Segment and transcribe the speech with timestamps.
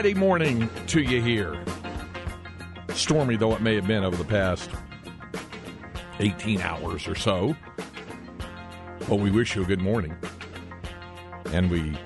[0.00, 1.62] Friday morning to you here.
[2.94, 4.70] Stormy though it may have been over the past
[6.18, 7.54] 18 hours or so.
[9.10, 10.16] Well, we wish you a good morning.
[11.52, 11.98] And we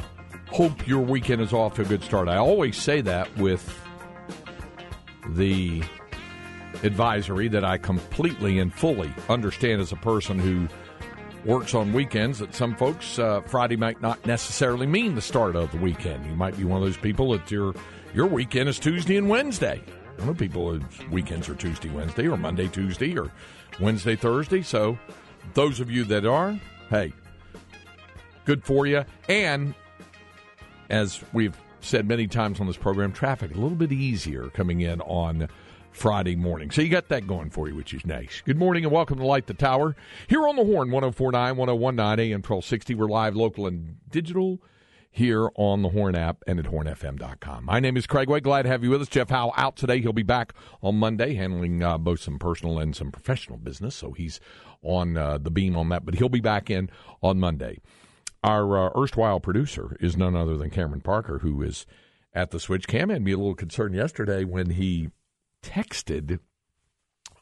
[0.48, 2.26] hope your weekend is off to a good start.
[2.26, 3.80] I always say that with
[5.28, 5.84] the
[6.82, 10.66] advisory that I completely and fully understand as a person who
[11.44, 15.70] works on weekends that some folks uh, Friday might not necessarily mean the start of
[15.72, 16.24] the weekend.
[16.26, 17.74] You might be one of those people that your
[18.14, 19.82] your weekend is Tuesday and Wednesday.
[20.20, 23.30] I know people whose weekends are Tuesday, Wednesday, or Monday, Tuesday, or
[23.80, 24.62] Wednesday, Thursday.
[24.62, 24.98] So
[25.54, 26.58] those of you that are,
[26.90, 27.12] hey,
[28.44, 29.04] good for you.
[29.28, 29.74] And
[30.90, 35.00] as we've said many times on this program, traffic a little bit easier coming in
[35.02, 35.48] on
[35.94, 36.72] Friday morning.
[36.72, 38.42] So you got that going for you, which is nice.
[38.44, 39.94] Good morning and welcome to Light the Tower.
[40.26, 42.94] Here on the Horn, 1049, 1019 AM 1260.
[42.96, 44.60] We're live, local, and digital
[45.12, 47.64] here on the Horn app and at hornfm.com.
[47.64, 48.40] My name is Craig Way.
[48.40, 49.08] Glad to have you with us.
[49.08, 50.00] Jeff Howe out today.
[50.00, 53.94] He'll be back on Monday handling uh, both some personal and some professional business.
[53.94, 54.40] So he's
[54.82, 56.90] on uh, the beam on that, but he'll be back in
[57.22, 57.78] on Monday.
[58.42, 61.86] Our uh, erstwhile producer is none other than Cameron Parker, who is
[62.34, 62.88] at the switch.
[62.88, 65.10] Cam had me a little concerned yesterday when he
[65.64, 66.38] texted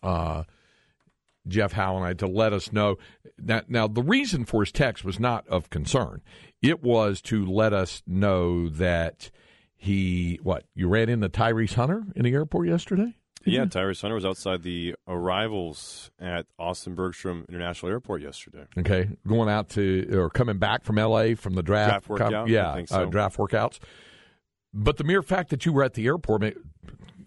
[0.03, 0.45] uh,
[1.47, 2.99] Jeff Howe and I to let us know.
[3.39, 6.23] That, now, the reason for his text was not of concern.
[6.61, 9.31] It was to let us know that
[9.75, 13.17] he, what, you ran into Tyrese Hunter in the airport yesterday?
[13.45, 18.67] Yeah, Tyrese Hunter was outside the arrivals at Austin Bergstrom International Airport yesterday.
[18.79, 21.35] Okay, going out to or coming back from L.A.
[21.35, 22.49] from the draft, Draft workout?
[22.49, 23.81] yeah, I think uh, draft workouts.
[24.73, 26.45] But the mere fact that you were at the airport,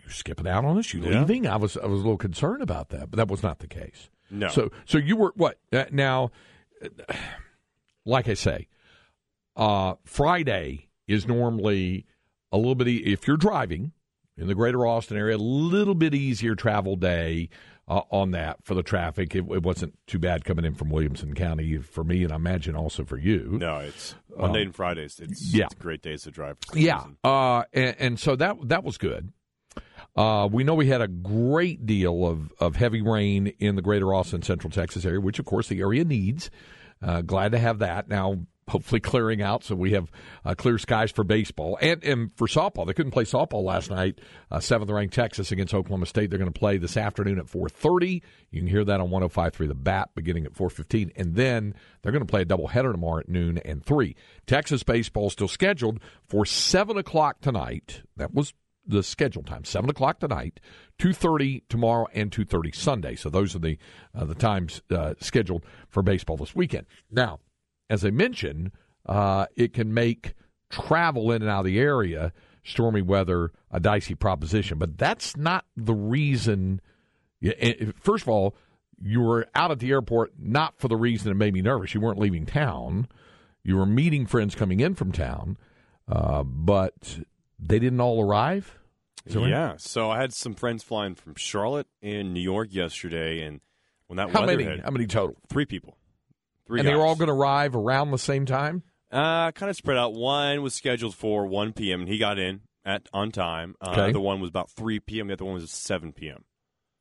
[0.05, 1.19] you skipping out on us, you Yeah.
[1.19, 1.47] leaving?
[1.47, 4.09] I was I was a little concerned about that, but that was not the case.
[4.31, 4.47] No.
[4.49, 6.31] So so you were what uh, now?
[6.83, 7.13] uh,
[8.05, 8.67] Like I say,
[9.55, 12.05] uh, Friday is normally
[12.51, 12.87] a little bit.
[12.87, 13.93] E- if you're driving
[14.37, 17.49] in the greater Austin area, a little bit easier travel day
[17.87, 19.33] uh, on that for the traffic.
[19.35, 22.75] It, it wasn't too bad coming in from Williamson County for me, and I imagine
[22.75, 23.57] also for you.
[23.59, 25.19] No, it's Monday and Fridays.
[25.19, 25.65] It's, yeah.
[25.65, 26.57] it's great days to drive.
[26.69, 29.31] For Yeah, uh, and, and so that that was good.
[30.15, 34.13] Uh, we know we had a great deal of, of heavy rain in the greater
[34.13, 36.49] Austin, Central Texas area, which of course the area needs.
[37.01, 38.39] Uh, glad to have that now.
[38.67, 40.09] Hopefully clearing out, so we have
[40.43, 42.87] uh, clear skies for baseball and, and for softball.
[42.87, 44.19] They couldn't play softball last night.
[44.49, 46.31] Uh, seventh ranked Texas against Oklahoma State.
[46.31, 48.23] They're going to play this afternoon at four thirty.
[48.49, 52.11] You can hear that on 105.3 The Bat beginning at four fifteen, and then they're
[52.11, 54.15] going to play a doubleheader tomorrow at noon and three.
[54.47, 58.01] Texas baseball still scheduled for seven o'clock tonight.
[58.17, 58.51] That was
[58.87, 60.59] the scheduled time seven o'clock tonight
[60.99, 63.15] 2.30 tomorrow and 2.30 sunday.
[63.15, 63.77] So those are the
[64.13, 66.87] uh, the times uh, scheduled for baseball this weekend.
[67.11, 67.39] Now
[67.89, 68.71] as i mentioned
[69.05, 70.33] uh, it can make
[70.69, 75.65] travel in and out of the area stormy weather a dicey proposition but that's not
[75.75, 76.81] the reason.
[77.99, 78.55] First of all
[79.01, 81.93] you were out at the airport not for the reason it made me nervous.
[81.93, 83.07] You weren't leaving town.
[83.63, 85.57] You were meeting friends coming in from town
[86.07, 87.19] uh, but
[87.59, 88.77] they didn't all arrive.
[89.33, 89.49] Right?
[89.49, 89.73] yeah.
[89.77, 93.59] So I had some friends flying from Charlotte and New York yesterday, and
[94.07, 94.63] when that How many?
[94.63, 95.35] hit, How many total?
[95.49, 95.97] three people,
[96.67, 98.83] three, and they were all going to arrive around the same time.
[99.11, 100.13] Uh, kind of spread out.
[100.13, 102.01] One was scheduled for 1 p.m.
[102.01, 103.75] and he got in at on time.
[103.81, 104.01] Uh, Okay.
[104.01, 105.27] The other one was about 3 p.m.
[105.27, 106.43] The other one was 7 p.m.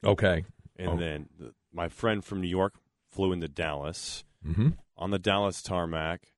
[0.05, 0.45] Okay.
[0.77, 0.97] And Oh.
[0.97, 2.75] then the, my friend from New York
[3.11, 4.69] flew into Dallas Mm-hmm.
[4.97, 6.29] on the Dallas tarmac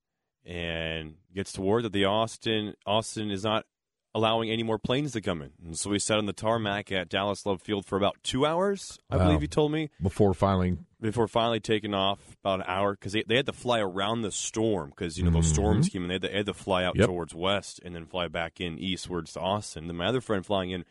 [0.44, 3.64] and gets to word that the Austin Austin is not
[4.16, 5.50] allowing any more planes to come in.
[5.64, 8.98] And so we sat on the tarmac at Dallas Love Field for about two hours,
[9.10, 9.24] I Wow.
[9.24, 13.22] believe he told me, Before finally, before finally taking off about an hour because they,
[13.28, 16.08] they had to fly around the storm because, you know, those storms came in.
[16.08, 17.00] They had, to, they had to fly out Mm-hmm.
[17.02, 17.08] Yep.
[17.08, 19.86] towards west and then fly back in eastwards to Austin.
[19.86, 20.84] Then my other friend flying in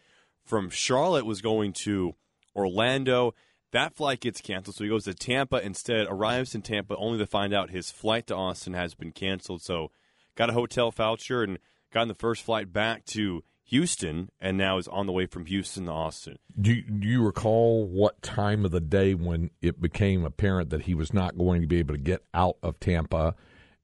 [0.43, 2.13] from Charlotte was going to
[2.55, 3.33] Orlando.
[3.71, 7.25] That flight gets canceled, so he goes to Tampa instead, arrives in Tampa only to
[7.25, 9.61] find out his flight to Austin has been canceled.
[9.63, 9.91] So
[10.35, 11.57] got a hotel voucher and
[11.95, 15.45] got on the first flight back to Houston, and now is on the way from
[15.45, 16.37] Houston to Austin.
[16.59, 20.83] Do you, do you recall what time of the day when it became apparent that
[20.83, 23.33] he was not going to be able to get out of Tampa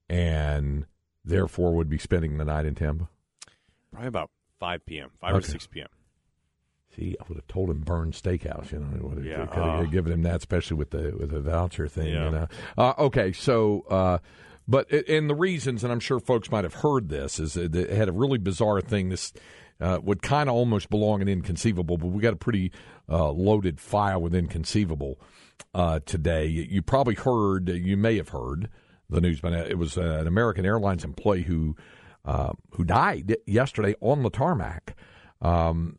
[0.08, 0.84] and
[1.24, 3.08] therefore would be spending the night in Tampa?
[3.90, 4.30] Probably about
[4.60, 5.88] 5 p.m., 5 or 6 p.m.
[6.94, 8.70] See, I would have told him Bern's steakhouse.
[8.70, 9.84] You know, would have, Yeah, uh.
[9.84, 12.12] given him that, especially with the with the voucher thing.
[12.12, 12.26] Yeah.
[12.26, 12.46] You know.
[12.76, 14.18] Uh, okay, so uh,
[14.66, 18.08] but and the reasons, and I'm sure folks might have heard this, is it had
[18.08, 19.08] a really bizarre thing.
[19.08, 19.32] This
[19.80, 22.70] uh, would kind of almost belong in inconceivable, but we got a pretty
[23.08, 25.20] uh, loaded file with inconceivable
[25.74, 26.46] uh, today.
[26.46, 28.68] You probably heard, you may have heard
[29.10, 31.76] the news, but it was an American Airlines employee who
[32.24, 34.96] uh, who died yesterday on the tarmac.
[35.40, 35.98] Um,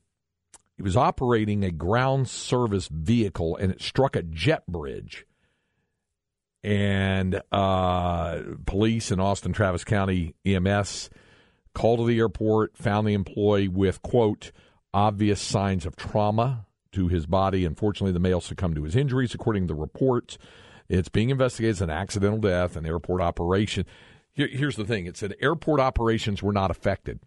[0.77, 5.25] he was operating a ground service vehicle and it struck a jet bridge.
[6.63, 11.09] And uh, police in Austin Travis County EMS
[11.73, 14.51] called to the airport, found the employee with, quote,
[14.93, 17.65] obvious signs of trauma to his body.
[17.65, 20.37] Unfortunately, the male succumbed to his injuries, according to the reports.
[20.87, 23.85] It's being investigated as an accidental death, an airport operation.
[24.31, 27.19] Here, here's the thing it said airport operations were not affected.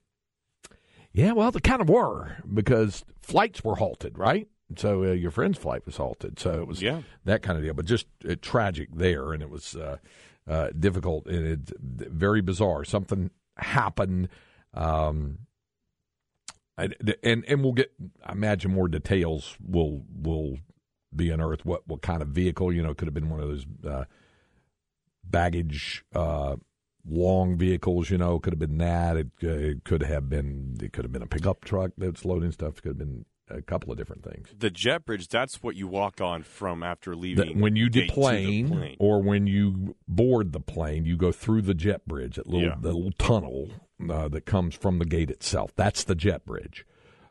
[1.12, 4.48] Yeah, well, they kind of were because flights were halted, right?
[4.76, 6.40] So uh, your friend's flight was halted.
[6.40, 7.02] So it was Yeah.
[7.24, 9.98] that kind of deal, but just uh, tragic there, and it was uh,
[10.48, 12.84] uh, difficult and it, very bizarre.
[12.84, 14.28] Something happened,
[14.74, 15.38] um,
[16.76, 17.92] and and and we'll get.
[18.24, 20.58] I imagine more details will will
[21.14, 21.64] be unearthed.
[21.64, 22.72] What what kind of vehicle?
[22.72, 24.04] You know, could have been one of those uh,
[25.24, 26.04] baggage.
[26.14, 26.56] Uh,
[27.08, 29.16] long vehicles, you know, could have been that.
[29.16, 30.76] It, uh, it could have been.
[30.82, 32.78] It could have been a pickup truck that's loading stuff.
[32.78, 34.48] It could have been a couple of different things.
[34.58, 37.60] The jet bridge, that's what you walk on from after leaving.
[37.60, 38.96] when you the deplane plane.
[38.98, 42.76] or when you board the plane, you go through the jet bridge, that little, Yeah.
[42.80, 43.68] the little tunnel
[44.10, 45.72] uh, that comes from the gate itself.
[45.76, 46.84] That's the jet bridge.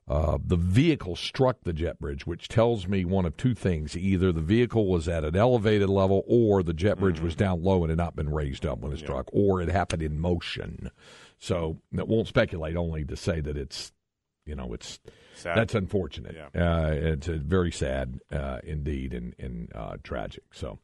[0.07, 4.31] Uh, the vehicle struck the jet bridge, which tells me one of two things: either
[4.31, 7.25] the vehicle was at an elevated level, or the jet bridge Mm-hmm.
[7.25, 10.03] was down low and had not been raised up when it struck, or it happened
[10.03, 10.91] in motion.
[11.39, 13.91] So it won't speculate, only to say that it's,
[14.45, 14.99] you know, it's
[15.35, 15.57] Sad.
[15.57, 16.35] that's unfortunate.
[16.35, 16.77] Yeah.
[16.83, 20.43] Uh, it's very sad uh, indeed and, and uh, tragic.
[20.53, 20.79] So,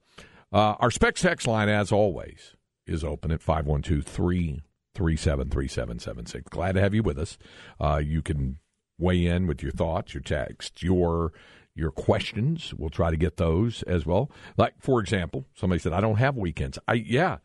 [0.51, 2.55] uh, our Specs text line, as always,
[2.85, 6.49] is open at 512 337 3776.
[6.49, 7.37] Glad to have you with us.
[7.79, 8.57] Uh, you can
[8.97, 11.31] weigh in with your thoughts, your texts, your
[11.73, 12.73] your questions.
[12.77, 14.29] We'll try to get those as well.
[14.57, 16.77] Like, for example, somebody said, I don't have weekends.
[16.87, 17.37] I Yeah.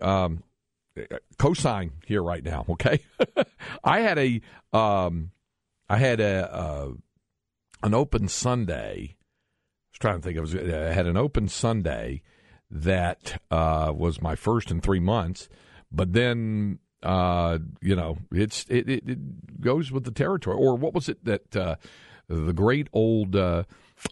[0.00, 0.44] Um,
[1.38, 3.00] cosign here right now, okay?
[3.84, 4.40] I had a
[4.72, 5.30] um,
[5.88, 6.88] I had a uh,
[7.82, 9.16] an open Sunday.
[9.16, 10.38] I was trying to think.
[10.38, 12.22] I was I had an open Sunday
[12.70, 15.48] that uh, was my first in three months,
[15.90, 20.56] but then uh, you know it's it, it, it goes with the territory.
[20.56, 21.76] Or what was it that uh,
[22.28, 23.36] the great old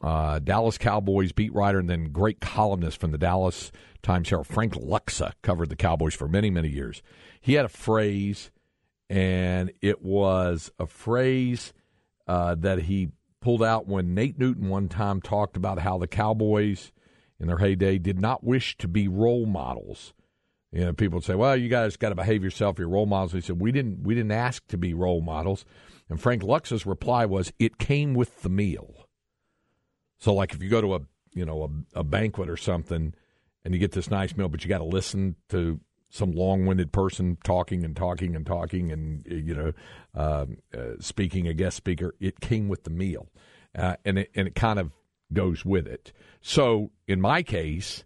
[0.02, 4.74] uh, Dallas Cowboys beat writer and then great columnist from the Dallas Times Herald, Frank
[4.74, 7.02] Luksa, covered the Cowboys for many many years.
[7.40, 8.50] He had a phrase
[9.10, 11.72] and it was a phrase
[12.26, 13.08] uh, that he
[13.40, 16.92] pulled out when Nate Newton one time talked about how the Cowboys
[17.40, 20.12] in their heyday did not wish to be role models.
[20.72, 22.78] You know, people would say, "Well, you guys got to behave yourself.
[22.78, 24.02] You're role models." He said, "We didn't.
[24.02, 25.64] We didn't ask to be role models."
[26.10, 29.07] And Frank Luksa's reply was, "It came with the meal."
[30.18, 31.00] So, like, if you go to a
[31.32, 33.14] you know a, a banquet or something,
[33.64, 37.36] and you get this nice meal, but you got to listen to some long-winded person
[37.44, 39.72] talking and talking and talking and you know
[40.14, 42.14] um, uh, speaking a guest speaker.
[42.20, 43.28] It came with the meal,
[43.76, 44.92] uh, and it and it kind of
[45.32, 46.12] goes with it.
[46.40, 48.04] So in my case,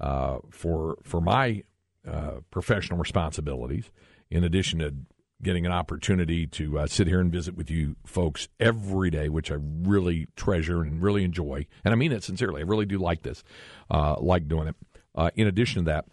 [0.00, 1.62] uh, for for my
[2.08, 3.90] uh, professional responsibilities,
[4.30, 4.94] in addition to
[5.42, 9.50] getting an opportunity to uh, sit here and visit with you folks every day, which
[9.50, 12.62] I really treasure and really enjoy, and I mean it sincerely.
[12.62, 13.44] I really do like this,
[13.90, 14.76] uh, like doing it.
[15.14, 16.06] Uh, in addition to that,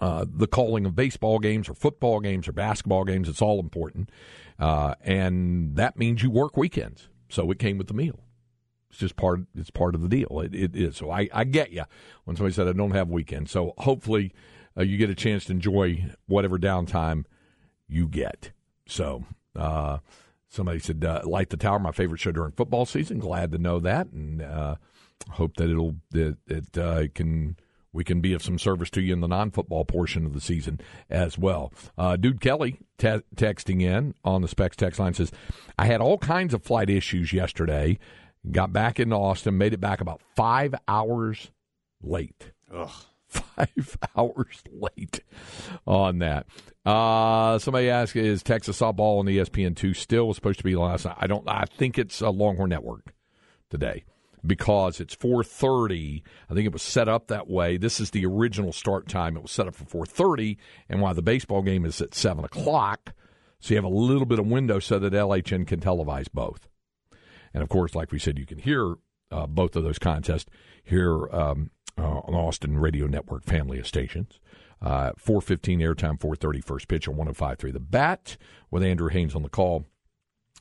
[0.00, 3.28] uh, the calling of baseball games or football games or basketball games.
[3.28, 4.10] It's all important.
[4.58, 7.08] Uh, and that means you work weekends.
[7.28, 8.20] So it came with the meal.
[8.90, 9.40] It's just part.
[9.54, 10.40] It's part of the deal.
[10.40, 10.96] It, it is.
[10.96, 11.84] So I, I get you
[12.24, 13.50] when somebody said I don't have weekends.
[13.50, 14.32] So hopefully
[14.76, 17.24] uh, you get a chance to enjoy whatever downtime
[17.88, 18.52] you get.
[18.86, 19.24] So
[19.54, 19.98] uh,
[20.48, 23.18] somebody said uh, light the tower, my favorite show during football season.
[23.18, 24.76] Glad to know that, and uh,
[25.30, 27.56] hope that it'll that it uh, can
[27.92, 30.78] we can be of some service to you in the non-football portion of the season
[31.08, 31.72] as well.
[31.96, 35.32] Uh, Dude Kelly te- texting in on the Specs text line says,
[35.78, 37.98] "I had all kinds of flight issues yesterday.
[38.50, 41.50] Got back into Austin, made it back about five hours
[42.00, 42.52] late.
[42.72, 42.90] Ugh.
[43.36, 45.20] Five hours late
[45.86, 46.46] on that.
[46.84, 51.16] Uh, somebody asked, "Is Texas softball on ESPN two still supposed to be last night?"
[51.18, 51.48] I don't.
[51.48, 53.14] I think it's a Longhorn Network
[53.70, 54.04] today
[54.46, 56.22] because it's 4:30.
[56.48, 57.76] I think it was set up that way.
[57.76, 59.36] This is the original start time.
[59.36, 60.56] It was set up for 4:30,
[60.88, 63.14] and while the baseball game is at seven o'clock,
[63.60, 66.68] so you have a little bit of window so that LHN can televise both.
[67.52, 68.96] And of course, like we said, you can hear
[69.30, 70.46] uh, both of those contests
[70.84, 74.38] here um, uh, on Austin Radio Network family of stations.
[74.82, 78.36] Uh, 415 airtime, 430 first pitch on 105.3 The Bat
[78.70, 79.86] with Andrew Haynes on the call.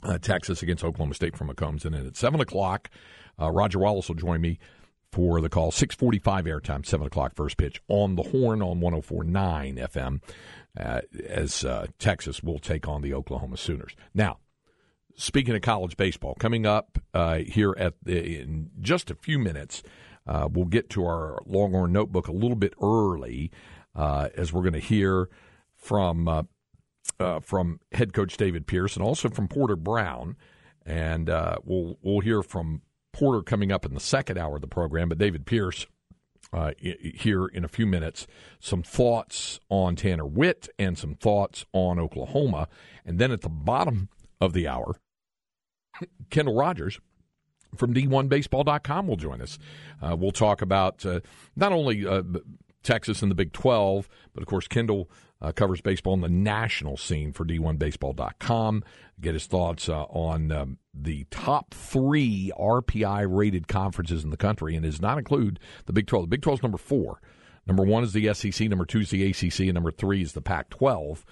[0.03, 1.83] Uh, Texas against Oklahoma State from McCombs.
[1.85, 2.89] And then at 7 o'clock,
[3.41, 4.59] uh, Roger Wallace will join me
[5.11, 5.71] for the call.
[5.71, 10.21] 645 airtime, 7 o'clock first pitch on the horn on 104.9 FM
[10.79, 13.95] uh, as uh, Texas will take on the Oklahoma Sooners.
[14.13, 14.39] Now,
[15.15, 19.83] speaking of college baseball, coming up uh, here at the, in just a few minutes,
[20.27, 23.51] uh, we'll get to our Longhorn notebook a little bit early
[23.95, 25.29] uh, as we're going to hear
[25.75, 26.43] from uh,
[27.19, 30.35] uh, from head coach David Pierce and also from Porter Brown,
[30.85, 32.81] and uh, we'll we'll hear from
[33.13, 35.85] Porter coming up in the second hour of the program, but David Pierce.
[36.53, 38.27] Uh, here in a few minutes,
[38.59, 42.69] some thoughts on Tanner Witt and some thoughts on Oklahoma.
[43.03, 44.07] And then at the bottom
[44.39, 44.95] of the hour,
[46.29, 46.99] Kendall Rogers
[47.75, 49.57] from D1Baseball.com will join us.
[50.01, 51.21] Uh, we'll talk about uh,
[51.55, 52.23] not only uh,
[52.83, 55.09] Texas and the Big 12, but of course, Kendall
[55.41, 58.83] uh, covers baseball on the national scene for D1Baseball.com.
[59.19, 64.75] Get his thoughts uh, on um, the top three RPI rated conferences in the country,
[64.75, 66.25] and does not include the Big 12.
[66.25, 67.21] The Big 12 is number four.
[67.67, 70.41] Number one is the SEC, number two is the ACC, and number three is the
[70.41, 71.25] Pac 12.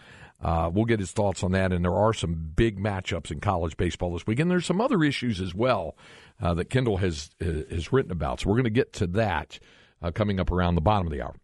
[0.44, 1.72] Uh, we'll get his thoughts on that.
[1.72, 4.40] And there are some big matchups in college baseball this week.
[4.40, 5.96] And there's some other issues as well
[6.42, 8.42] uh, that Kendall has, has written about.
[8.42, 9.60] So we're going to get to that
[10.02, 11.36] uh, coming up around the bottom of the hour.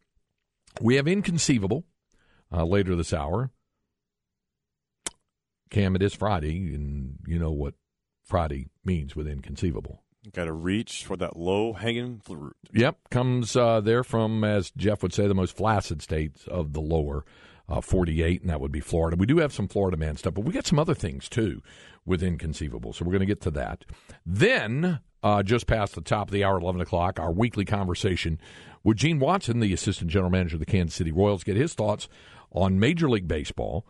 [0.82, 1.86] We have Inconceivable
[2.52, 3.52] uh, later this hour.
[5.70, 7.76] Cam, it is Friday, and you know what
[8.24, 10.04] Friday means with Inconceivable.
[10.34, 12.56] Got to reach for that low hanging fruit.
[12.74, 16.82] Yep, comes uh, there from, as Jeff would say, the most flaccid states of the
[16.82, 17.24] lower
[17.70, 19.16] uh, 48, and that would be Florida.
[19.16, 21.62] We do have some Florida man stuff, but we got some other things too
[22.06, 22.94] with Inconceivable.
[22.94, 23.86] So we're going to get to that.
[24.26, 28.40] Then, uh, just past the top of the hour, 11 o'clock, our weekly conversation
[28.84, 32.10] with Gene Watson, the assistant general manager of the Kansas City Royals, get his thoughts
[32.52, 33.86] on Major League Baseball.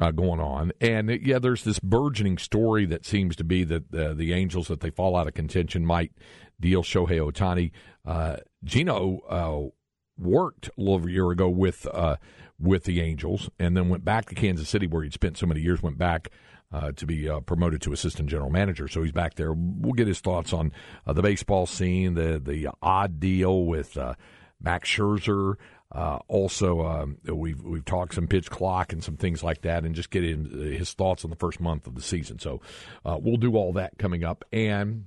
[0.00, 4.14] Uh, going on, and yeah, there's this burgeoning story that seems to be that uh,
[4.14, 6.12] the Angels, that they fall out of contention, might
[6.60, 7.72] deal Shohei Ohtani.
[8.06, 9.74] Uh, Gino uh,
[10.16, 12.14] worked a little over a year ago with uh,
[12.60, 15.60] with the Angels, and then went back to Kansas City where he'd spent so many
[15.60, 15.82] years.
[15.82, 16.28] Went back
[16.72, 19.52] uh, to be uh, promoted to assistant general manager, so he's back there.
[19.52, 20.72] We'll get his thoughts on
[21.06, 24.14] uh, the baseball scene, the the odd deal with uh,
[24.60, 25.54] Max Scherzer.
[25.90, 29.94] Uh, also, um, we've we've talked some pitch clock and some things like that, and
[29.94, 32.38] just get his thoughts on the first month of the season.
[32.38, 32.60] So
[33.04, 35.06] we'll do all that coming up, and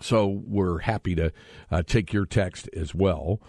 [0.00, 1.32] so we're happy to
[1.86, 3.40] take your text as well.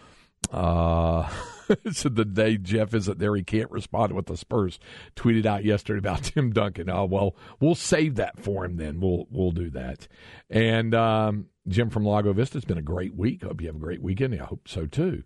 [0.52, 1.30] Uh,
[1.92, 4.80] so the day Jeff isn't there, he can't respond what the Spurs
[5.16, 6.90] tweeted out yesterday about Tim Duncan.
[6.90, 8.78] Oh well, we'll save that for him.
[8.78, 10.08] Then we'll we'll do that.
[10.50, 13.44] And um, Jim from Lago Vista, it's been a great week.
[13.44, 14.34] Hope you have a great weekend.
[14.36, 15.24] I hope so too.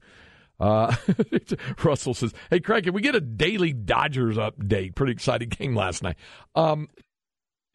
[0.60, 0.96] Uh,
[1.84, 4.96] Russell says, "Hey Craig, can we get a daily Dodgers update?
[4.96, 6.18] Pretty exciting game last night.
[6.56, 6.88] Um,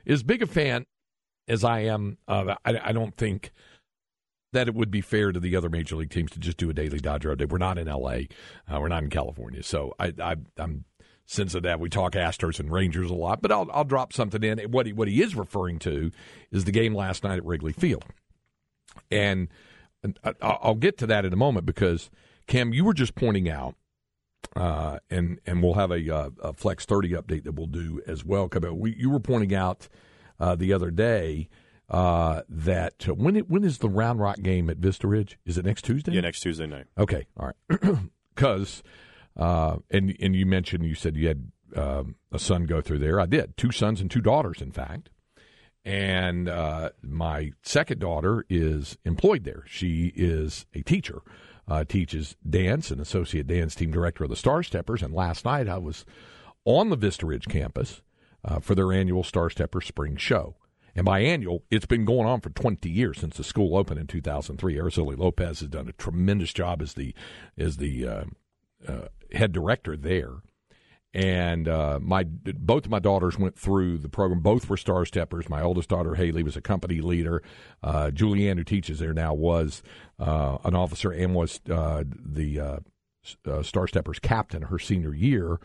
[0.06, 0.86] as big a fan
[1.48, 3.52] as I am, uh, I, I don't think."
[4.52, 6.74] That it would be fair to the other major league teams to just do a
[6.74, 7.50] daily Dodger update.
[7.50, 8.28] We're not in L.A.,
[8.72, 10.84] uh, we're not in California, so I, I, am
[11.26, 13.40] sensitive that we talk Astros and Rangers a lot.
[13.40, 14.58] But I'll, I'll drop something in.
[14.70, 16.10] What he, what he is referring to
[16.50, 18.04] is the game last night at Wrigley Field,
[19.10, 19.48] and,
[20.42, 22.10] I'll get to that in a moment because
[22.48, 23.76] Cam, you were just pointing out.
[24.56, 28.24] Uh, and and we'll have a, uh, a, Flex 30 update that we'll do as
[28.24, 28.50] well.
[28.72, 29.88] We, you were pointing out
[30.40, 31.48] uh, the other day
[31.92, 35.38] uh, that uh, when it, when is the Round Rock game at Vista Ridge?
[35.44, 36.12] Is it next Tuesday?
[36.12, 36.86] Yeah, next Tuesday night.
[36.98, 37.80] Okay, all right.
[38.34, 38.82] Because
[39.36, 43.20] uh, and and you mentioned you said you had um, a son go through there.
[43.20, 45.10] I did two sons and two daughters, in fact.
[45.84, 49.64] And uh, my second daughter is employed there.
[49.66, 51.20] She is a teacher,
[51.68, 55.02] uh, teaches dance, and associate dance team director of the Star Steppers.
[55.02, 56.06] And last night I was
[56.64, 58.00] on the Vista Ridge campus
[58.44, 60.54] uh, for their annual Star Stepper Spring Show.
[60.94, 64.74] And biannual, it's been going on for 20 years since the school opened in 2003.
[64.74, 67.14] Araceli Lopez has done a tremendous job as the
[67.56, 68.24] as the uh,
[68.86, 70.34] uh, head director there.
[71.14, 74.40] And uh, my both of my daughters went through the program.
[74.40, 75.48] Both were star steppers.
[75.48, 77.42] My oldest daughter Haley was a company leader.
[77.82, 79.82] Uh, Julianne, who teaches there now, was
[80.18, 82.82] uh, an officer and was uh, the
[83.62, 85.60] Star Steppers captain her senior year,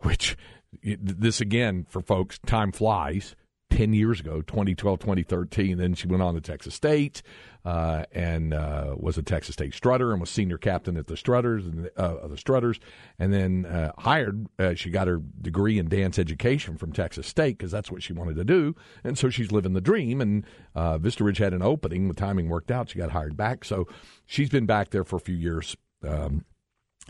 [0.00, 0.36] which
[0.82, 3.36] this again for folks, time flies.
[3.70, 5.78] 10 years ago, 2012, 2013.
[5.78, 7.22] Then she went on to Texas State
[7.64, 11.64] uh, and uh, was a Texas State Strutter and was senior captain at the Strutters
[11.66, 12.78] and uh, the Strutters.
[13.18, 17.58] And then uh, hired, uh, she got her degree in dance education from Texas State
[17.58, 18.76] because that's what she wanted to do.
[19.02, 20.20] And so she's living the dream.
[20.20, 22.08] And uh, Vista Ridge had an opening.
[22.08, 22.90] The timing worked out.
[22.90, 23.64] She got hired back.
[23.64, 23.88] So
[24.24, 25.76] she's been back there for a few years.
[26.06, 26.44] Um,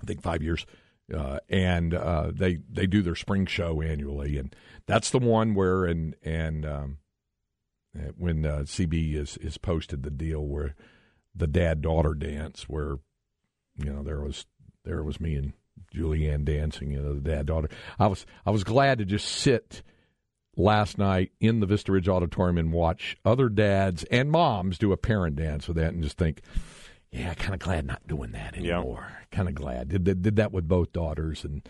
[0.03, 0.65] I think five years.
[1.13, 4.57] Uh, and uh, they they do their spring show annually, and
[4.87, 6.99] that's the one where and and um,
[7.95, 10.75] uh, when uh, CB is is posted the deal where
[11.35, 12.97] the dad daughter dance where
[13.77, 14.47] you know there was
[14.85, 15.53] there was me and
[15.95, 17.69] Julianne dancing, you know the dad daughter.
[17.99, 19.83] I was I was glad to just sit
[20.57, 24.97] last night in the Vista Ridge Auditorium and watch other dads and moms do a
[24.97, 26.41] parent dance with that, and just think
[27.14, 29.06] yeah, kind of glad not doing that anymore.
[29.09, 29.37] Yeah.
[29.37, 31.62] Kind of glad did, did did that with both daughters, and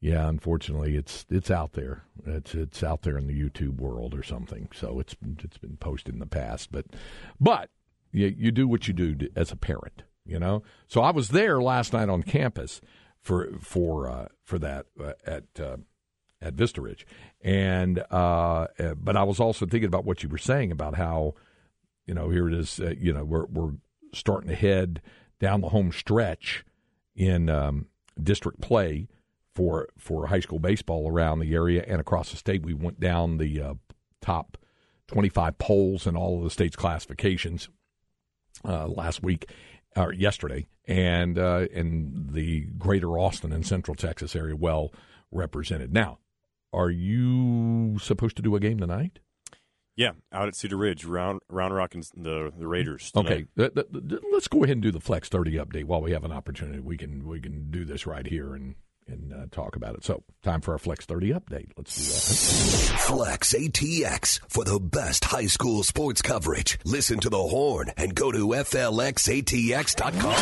[0.00, 2.04] yeah, unfortunately, it's it's out there.
[2.26, 4.68] It's it's out there in the YouTube world or something.
[4.74, 6.84] So it's it's been posted in the past, but
[7.40, 7.70] but
[8.12, 10.62] you you do what you do to, as a parent, you know.
[10.88, 12.82] So I was there last night on campus
[13.18, 15.44] for for uh, for that uh, at.
[15.58, 15.78] Uh,
[16.44, 17.06] at Vista Ridge,
[17.40, 21.34] and uh, uh, but I was also thinking about what you were saying about how,
[22.04, 22.80] you know, here it is.
[22.80, 23.74] Uh, you know, we're we're
[24.12, 25.00] starting to head
[25.40, 26.64] down the home stretch
[27.14, 27.86] in um,
[28.22, 29.08] district play
[29.54, 32.62] for for high school baseball around the area and across the state.
[32.62, 33.74] We went down the uh,
[34.20, 34.56] top
[35.08, 37.68] 25 polls in all of the state's classifications
[38.64, 39.50] uh, last week
[39.96, 44.92] or yesterday, and uh, in the greater Austin and Central Texas area well
[45.30, 45.92] represented.
[45.92, 46.18] Now,
[46.72, 49.18] are you supposed to do a game tonight?
[49.94, 51.72] Yeah, out at Cedar Ridge, Round Round
[52.14, 53.10] and the the Raiders.
[53.10, 53.48] Tonight.
[53.56, 53.82] Okay,
[54.32, 56.80] let's go ahead and do the Flex Thirty update while we have an opportunity.
[56.80, 58.76] We can we can do this right here and
[59.08, 60.04] and uh, talk about it.
[60.04, 61.68] So, time for our Flex 30 update.
[61.76, 62.98] Let's do that.
[63.00, 66.78] Flex ATX for the best high school sports coverage.
[66.84, 70.34] Listen to the horn and go to FLXATX.com.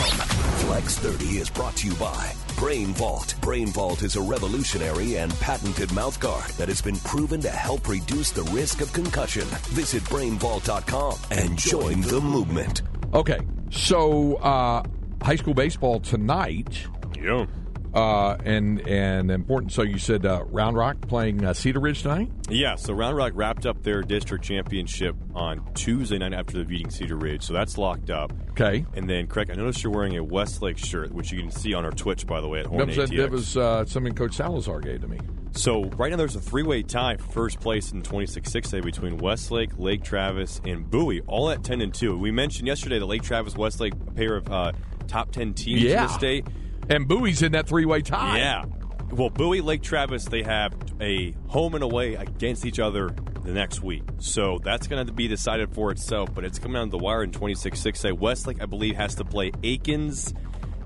[0.66, 3.34] Flex 30 is brought to you by Brain Vault.
[3.40, 8.30] Brain Vault is a revolutionary and patented mouthguard that has been proven to help reduce
[8.30, 9.44] the risk of concussion.
[9.70, 12.82] Visit brainvault.com and join the movement.
[13.14, 14.82] Okay, so uh,
[15.22, 16.86] high school baseball tonight.
[17.18, 17.46] Yeah.
[17.94, 19.72] Uh, and and important.
[19.72, 22.30] So you said uh, Round Rock playing uh, Cedar Ridge tonight.
[22.48, 26.90] Yeah, so Round Rock wrapped up their district championship on Tuesday night after the beating
[26.90, 28.32] Cedar Ridge, so that's locked up.
[28.50, 28.84] Okay.
[28.94, 31.84] And then, Craig, I noticed you're wearing a Westlake shirt, which you can see on
[31.84, 34.80] our Twitch, by the way, at Horn that was, that was uh, something Coach Salazar
[34.80, 35.18] gave to me.
[35.52, 40.04] So right now there's a three-way tie for first place in 26-6A between Westlake, Lake
[40.04, 42.16] Travis, and Bowie, all at 10 and 2.
[42.16, 44.72] We mentioned yesterday that Lake Travis, Westlake, a pair of uh,
[45.08, 46.02] top 10 teams yeah.
[46.02, 46.46] in the state.
[46.90, 48.38] And Bowie's in that three way tie.
[48.38, 48.64] Yeah.
[49.12, 53.10] Well, Bowie, Lake Travis, they have a home and away against each other
[53.44, 54.02] the next week.
[54.18, 57.30] So that's going to be decided for itself, but it's coming down the wire in
[57.30, 58.18] 26 6A.
[58.18, 60.34] Westlake, I believe, has to play Akins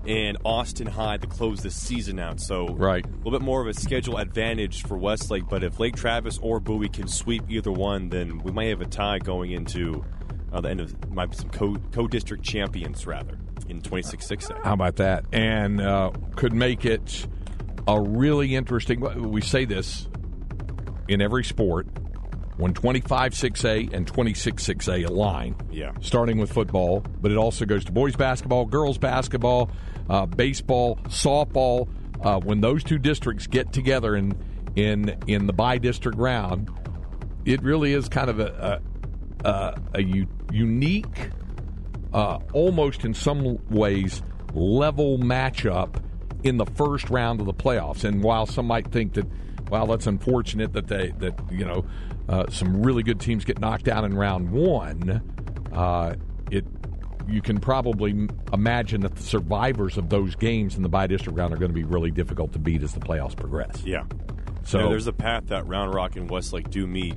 [0.06, 2.38] and Austin High to close the season out.
[2.38, 3.04] So right.
[3.04, 5.48] a little bit more of a schedule advantage for Westlake.
[5.48, 8.86] But if Lake Travis or Bowie can sweep either one, then we might have a
[8.86, 10.04] tie going into
[10.52, 13.38] uh, the end of might be some co district champions rather
[13.74, 15.24] in 26 6 How about that?
[15.32, 17.26] And uh, could make it
[17.86, 19.00] a really interesting.
[19.30, 20.08] We say this
[21.08, 21.86] in every sport
[22.56, 25.56] when 25 6A and 26 6A align.
[25.70, 25.92] Yeah.
[26.00, 29.70] Starting with football, but it also goes to boys basketball, girls basketball,
[30.08, 31.88] uh, baseball, softball.
[32.22, 34.34] Uh, when those two districts get together in
[34.76, 36.70] in in the bi-district round,
[37.44, 38.80] it really is kind of a
[39.44, 41.30] a, a, a u- unique
[42.14, 44.22] uh, almost in some ways
[44.54, 46.02] level matchup
[46.44, 48.04] in the first round of the playoffs.
[48.04, 49.26] And while some might think that,
[49.68, 51.84] well, that's unfortunate that they that you know
[52.28, 55.20] uh, some really good teams get knocked out in round one,
[55.72, 56.14] uh,
[56.50, 56.64] it
[57.26, 61.56] you can probably imagine that the survivors of those games in the bi-district round are
[61.56, 63.82] going to be really difficult to beat as the playoffs progress.
[63.82, 64.04] Yeah.
[64.62, 67.14] So yeah, there's a path that Round Rock and Westlake do meet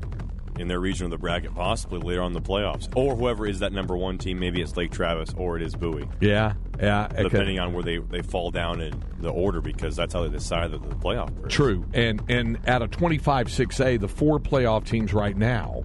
[0.60, 3.60] in their region of the bracket, possibly later on in the playoffs, or whoever is
[3.60, 4.40] that number one team.
[4.40, 6.08] Maybe it's Lake Travis or it is Bowie.
[6.20, 7.08] Yeah, yeah.
[7.08, 10.72] Depending on where they, they fall down in the order, because that's how they decide
[10.72, 11.46] the, the playoff.
[11.46, 11.54] Is.
[11.54, 15.84] True, and and out of twenty five six A, the four playoff teams right now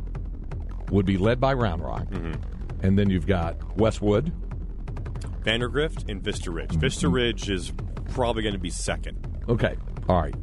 [0.90, 2.34] would be led by Round Rock, mm-hmm.
[2.84, 4.32] and then you've got Westwood,
[5.42, 6.70] Vandegrift, and Vista Ridge.
[6.70, 6.80] Mm-hmm.
[6.80, 7.72] Vista Ridge is
[8.10, 9.44] probably going to be second.
[9.48, 9.76] Okay,
[10.08, 10.34] all right.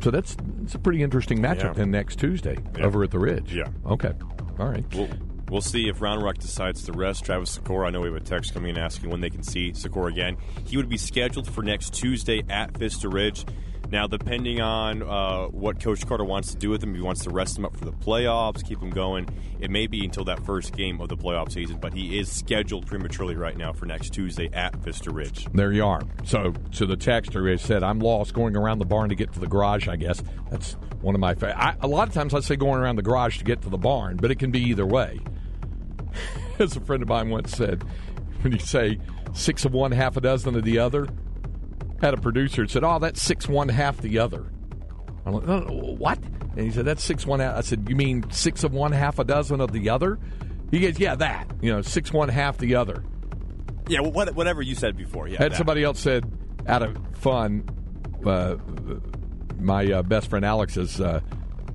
[0.00, 1.72] So that's it's a pretty interesting matchup yeah.
[1.74, 2.84] then next Tuesday yeah.
[2.84, 3.54] over at the Ridge.
[3.54, 3.68] Yeah.
[3.86, 4.12] Okay.
[4.58, 4.84] All right.
[4.94, 5.08] We'll,
[5.50, 7.88] We'll see if Round Rock decides to rest Travis Sykora.
[7.88, 10.36] I know we have a text coming in asking when they can see Sykora again.
[10.64, 13.44] He would be scheduled for next Tuesday at Vista Ridge.
[13.90, 17.30] Now, depending on uh, what Coach Carter wants to do with him, he wants to
[17.30, 20.76] rest him up for the playoffs, keep him going, it may be until that first
[20.76, 21.78] game of the playoff season.
[21.80, 25.46] But he is scheduled prematurely right now for next Tuesday at Vista Ridge.
[25.52, 26.02] There you are.
[26.24, 29.40] So, to the texter, has said, "I'm lost going around the barn to get to
[29.40, 31.34] the garage." I guess that's one of my.
[31.34, 33.78] Fa- a lot of times, I say going around the garage to get to the
[33.78, 35.18] barn, but it can be either way.
[36.60, 37.82] As a friend of mine once said,
[38.42, 38.98] when you say
[39.32, 41.08] six of one, half a dozen of the other,
[42.00, 44.46] had a producer that said, "Oh, that's six one half the other."
[45.26, 46.18] I'm like, no, no, "What?"
[46.56, 47.56] And he said, "That's six one." Half.
[47.56, 50.18] I said, "You mean six of one, half a dozen of the other?"
[50.70, 51.50] He goes, "Yeah, that.
[51.60, 53.04] You know, six one half the other."
[53.88, 55.26] Yeah, whatever you said before.
[55.26, 55.38] Yeah.
[55.38, 55.56] Had that.
[55.56, 56.30] somebody else said,
[56.68, 57.64] out of fun,
[58.24, 58.54] uh,
[59.58, 61.20] my uh, best friend Alex says, uh,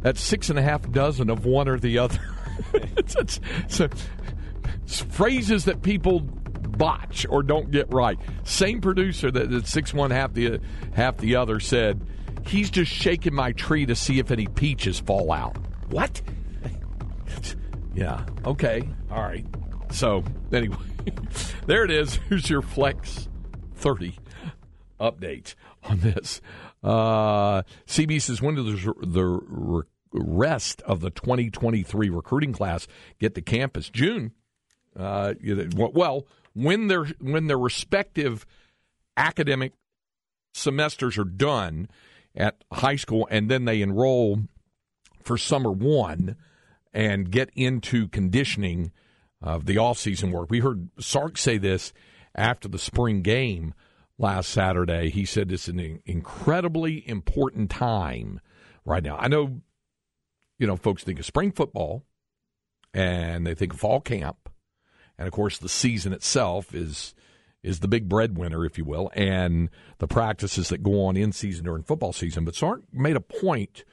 [0.01, 2.19] "That's six and a half dozen of one or the other."
[2.73, 3.39] it's, it's,
[3.79, 6.21] it's, phrases that people
[6.77, 8.19] botch or don't get right.
[8.43, 10.59] Same producer that, six one half the
[10.93, 12.01] half the other said
[12.47, 15.57] he's just shaking my tree to see if any peaches fall out.
[15.89, 16.21] What?
[17.95, 18.25] yeah.
[18.45, 18.87] Okay.
[19.11, 19.45] All right.
[19.91, 20.77] So anyway,
[21.65, 22.15] there it is.
[22.29, 23.27] Here's your flex
[23.75, 24.17] thirty
[24.99, 26.41] update on this.
[26.83, 29.83] Uh, CB says when does the
[30.13, 32.87] rest of the 2023 recruiting class
[33.19, 33.89] get to campus?
[33.89, 34.31] June.
[34.95, 35.33] Uh,
[35.75, 38.45] well, when their when their respective
[39.15, 39.73] academic
[40.53, 41.87] semesters are done
[42.35, 44.39] at high school and then they enroll
[45.21, 46.35] for summer one
[46.93, 48.91] and get into conditioning
[49.41, 50.49] of the off-season work.
[50.49, 51.93] We heard Sark say this
[52.33, 53.73] after the spring game
[54.17, 55.09] last Saturday.
[55.09, 58.39] He said it's an incredibly important time
[58.85, 59.17] right now.
[59.17, 59.61] I know,
[60.57, 62.03] you know, folks think of spring football
[62.93, 64.49] and they think of fall camp
[65.17, 67.13] and of course the season itself is
[67.65, 71.65] is the big breadwinner, if you will, and the practices that go on in season
[71.65, 72.45] during football season.
[72.45, 73.83] But Sark made a point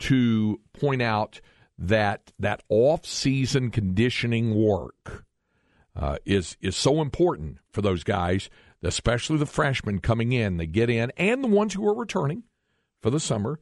[0.00, 1.42] to point out
[1.78, 5.26] that that off season conditioning work
[5.94, 8.48] uh, is is so important for those guys,
[8.82, 10.56] especially the freshmen coming in.
[10.56, 12.44] They get in, and the ones who are returning
[13.02, 13.60] for the summer.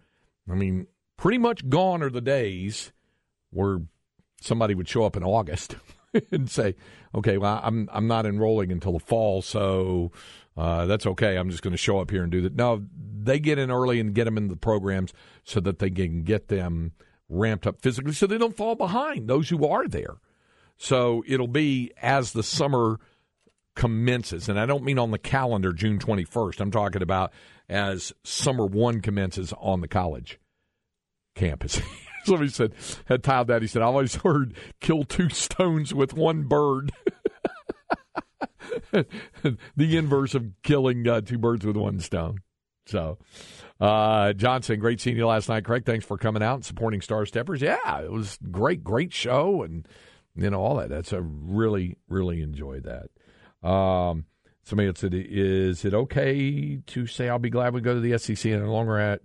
[0.50, 2.92] I mean, pretty much gone are the days
[3.50, 3.80] where
[4.40, 5.76] somebody would show up in August
[6.32, 6.74] and say,
[7.14, 10.12] okay, well, I'm I'm not enrolling until the fall, so
[10.56, 11.36] uh, that's okay.
[11.36, 12.54] I'm just going to show up here and do that.
[12.54, 12.84] No,
[13.22, 15.12] they get in early and get them into the programs
[15.44, 16.92] so that they can get them
[17.28, 20.16] ramped up physically, so they don't fall behind those who are there.
[20.76, 22.98] So it'll be as the summer
[23.74, 26.60] commences, and I don't mean on the calendar June 21st.
[26.60, 27.32] I'm talking about
[27.68, 30.38] as summer one commences on the college
[31.34, 31.80] campus.
[32.28, 32.72] Somebody said,
[33.06, 33.62] had tiled that.
[33.62, 36.92] He said, I always heard kill two stones with one bird.
[38.92, 42.38] the inverse of killing uh, two birds with one stone.
[42.86, 43.18] So,
[43.80, 45.64] uh, Johnson, great seeing you last night.
[45.64, 47.60] Craig, thanks for coming out and supporting Star Steppers.
[47.60, 49.86] Yeah, it was great, great show, and
[50.34, 50.88] you know all that.
[50.88, 53.68] That's a really, really enjoyed that.
[53.68, 54.24] Um,
[54.68, 58.52] somebody said, "Is it okay to say I'll be glad we go to the SEC
[58.52, 59.20] and no longer at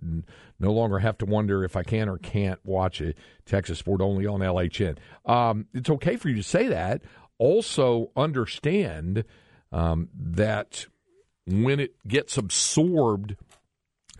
[0.58, 4.26] no longer have to wonder if I can or can't watch it Texas sport only
[4.26, 7.02] on LHN?" Um, it's okay for you to say that.
[7.38, 9.24] Also, understand
[9.72, 10.86] um, that
[11.46, 13.36] when it gets absorbed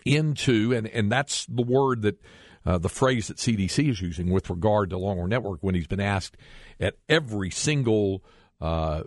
[0.04, 2.20] into, and, and that's the word that
[2.66, 6.00] uh, the phrase that CDC is using with regard to Longhorn Network when he's been
[6.00, 6.36] asked
[6.80, 8.22] at every single
[8.60, 9.02] uh,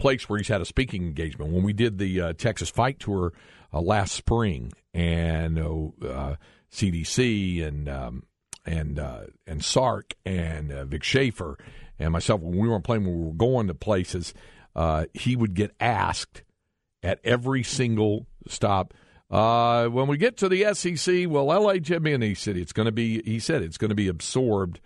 [0.00, 1.52] place where he's had a speaking engagement.
[1.52, 3.32] When we did the uh, Texas Fight Tour
[3.72, 5.56] uh, last spring, and
[6.72, 8.24] CDC uh, and um,
[8.66, 11.58] and uh, and Sark and Vic Schaefer
[11.98, 14.34] and myself, when we weren't playing, when we were going to places,
[15.14, 16.42] he would get asked
[17.02, 18.94] at every single stop.
[19.30, 22.92] Uh, when we get to the SEC, well, LHN and he said it's going to
[22.92, 23.22] be.
[23.22, 24.80] He said it's going to be absorbed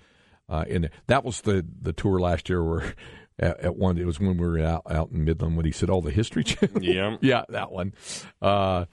[0.50, 0.90] uh, in.
[1.07, 2.94] That was the the tour last year where
[3.38, 3.99] at, at, one.
[3.99, 6.44] It was when we were out out in Midland when he said, "Oh, the History
[6.44, 7.94] Channel." Yeah, yeah, that one.
[8.40, 8.87] Uh,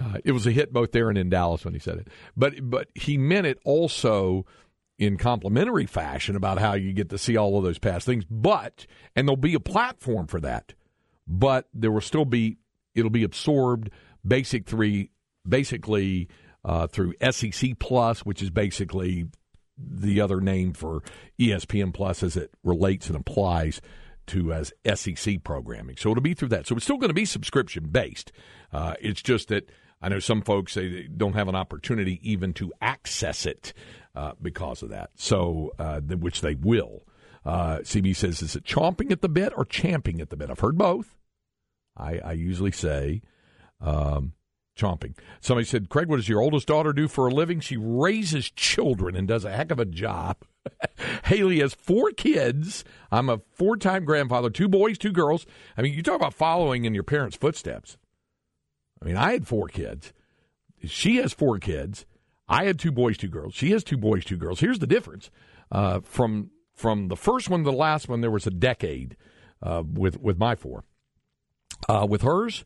[0.00, 2.08] uh, it was a hit both there and in Dallas when he said it.
[2.36, 4.46] But but he meant it also
[4.98, 8.24] in complimentary fashion about how you get to see all of those past things.
[8.30, 10.74] But and there'll be a platform for that.
[11.26, 12.58] But there will still be
[12.94, 13.90] it'll be absorbed
[14.26, 15.10] basic three
[15.46, 16.28] basically
[16.64, 19.26] uh, through SEC Plus, which is basically
[19.90, 21.02] the other name for
[21.38, 23.80] ESPN Plus as it relates and applies
[24.28, 25.96] to as SEC programming.
[25.96, 26.66] So it'll be through that.
[26.66, 28.32] So it's still going to be subscription based.
[28.72, 29.68] Uh, it's just that
[30.00, 33.72] I know some folks say they don't have an opportunity even to access it
[34.14, 35.10] uh, because of that.
[35.14, 37.06] So uh, which they will.
[37.44, 40.50] Uh, CB says, is it chomping at the bit or champing at the bit?
[40.50, 41.16] I've heard both.
[41.96, 43.22] I, I usually say
[43.80, 44.34] um,
[44.76, 45.16] chomping.
[45.40, 47.60] Somebody said, Craig, what does your oldest daughter do for a living?
[47.60, 50.36] She raises children and does a heck of a job.
[51.24, 52.84] Haley has four kids.
[53.10, 55.46] I'm a four time grandfather, two boys, two girls.
[55.76, 57.96] I mean, you talk about following in your parents' footsteps.
[59.00, 60.12] I mean, I had four kids.
[60.84, 62.06] She has four kids.
[62.48, 63.54] I had two boys, two girls.
[63.54, 64.60] She has two boys, two girls.
[64.60, 65.30] Here's the difference
[65.70, 68.20] uh, from from the first one to the last one.
[68.20, 69.16] There was a decade
[69.62, 70.84] uh, with with my four.
[71.88, 72.64] Uh, with hers,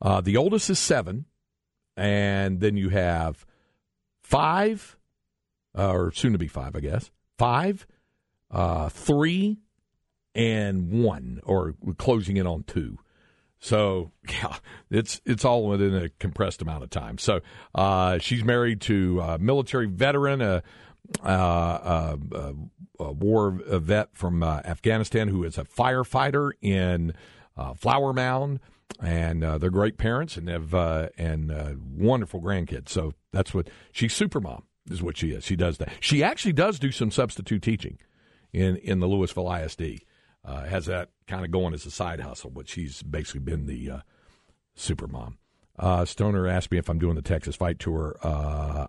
[0.00, 1.26] uh, the oldest is seven,
[1.96, 3.46] and then you have
[4.22, 4.96] five,
[5.76, 7.10] uh, or soon to be five, I guess.
[7.38, 7.86] Five,
[8.50, 9.58] uh, three,
[10.34, 12.98] and one, or closing in on two.
[13.64, 14.56] So yeah,
[14.90, 17.18] it's it's all within a compressed amount of time.
[17.18, 17.40] So
[17.74, 20.62] uh, she's married to a military veteran, a,
[21.22, 22.54] a, a,
[23.00, 27.14] a war vet from uh, Afghanistan who is a firefighter in
[27.56, 28.60] uh, Flower Mound,
[29.02, 32.88] and uh, they're great parents and have uh, and uh, wonderful grandkids.
[32.88, 35.44] So that's what she's super mom is what she is.
[35.44, 35.90] She does that.
[36.00, 37.98] She actually does do some substitute teaching
[38.52, 40.04] in in the Lewisville ISD
[40.44, 43.90] uh, has that kind of going as a side hustle, but she's basically been the
[43.90, 43.98] uh,
[44.74, 45.38] super mom.
[45.76, 48.16] Uh, Stoner asked me if I'm doing the Texas Fight Tour.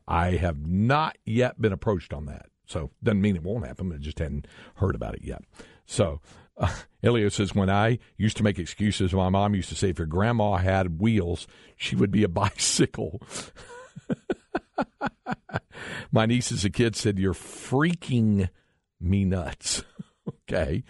[0.07, 3.91] I have not yet been approached on that, so doesn't mean it won't happen.
[3.91, 5.43] I just hadn't heard about it yet.
[5.87, 6.21] So
[6.57, 9.97] uh, Elio says, when I used to make excuses, my mom used to say, if
[9.99, 13.21] your grandma had wheels, she would be a bicycle.
[16.11, 18.49] my niece as a kid said, you're freaking
[18.99, 19.83] me nuts.
[20.49, 20.83] okay.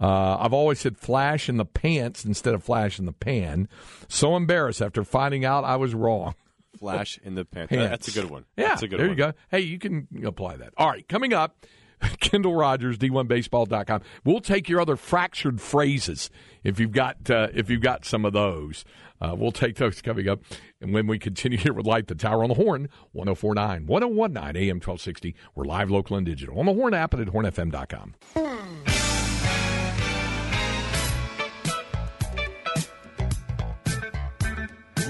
[0.00, 3.68] Uh, I've always said flash in the pants instead of flash in the pan.
[4.08, 6.34] So embarrassed after finding out I was wrong.
[6.78, 7.68] Flash in the pants.
[7.74, 7.90] pants.
[7.90, 8.46] That's a good one.
[8.56, 9.16] Yeah, That's a good there one.
[9.16, 9.32] you go.
[9.50, 10.72] Hey, you can apply that.
[10.78, 11.66] All right, coming up,
[12.20, 14.02] Kendall Rogers, D1Baseball.com.
[14.24, 16.30] We'll take your other fractured phrases
[16.64, 18.84] if you've got uh, if you've got some of those.
[19.20, 20.40] Uh, we'll take those coming up.
[20.80, 24.76] And when we continue here with Light the Tower on the Horn, 1049, 1019 AM
[24.76, 25.34] 1260.
[25.54, 28.14] We're live, local, and digital on the Horn app and at hornfm.com.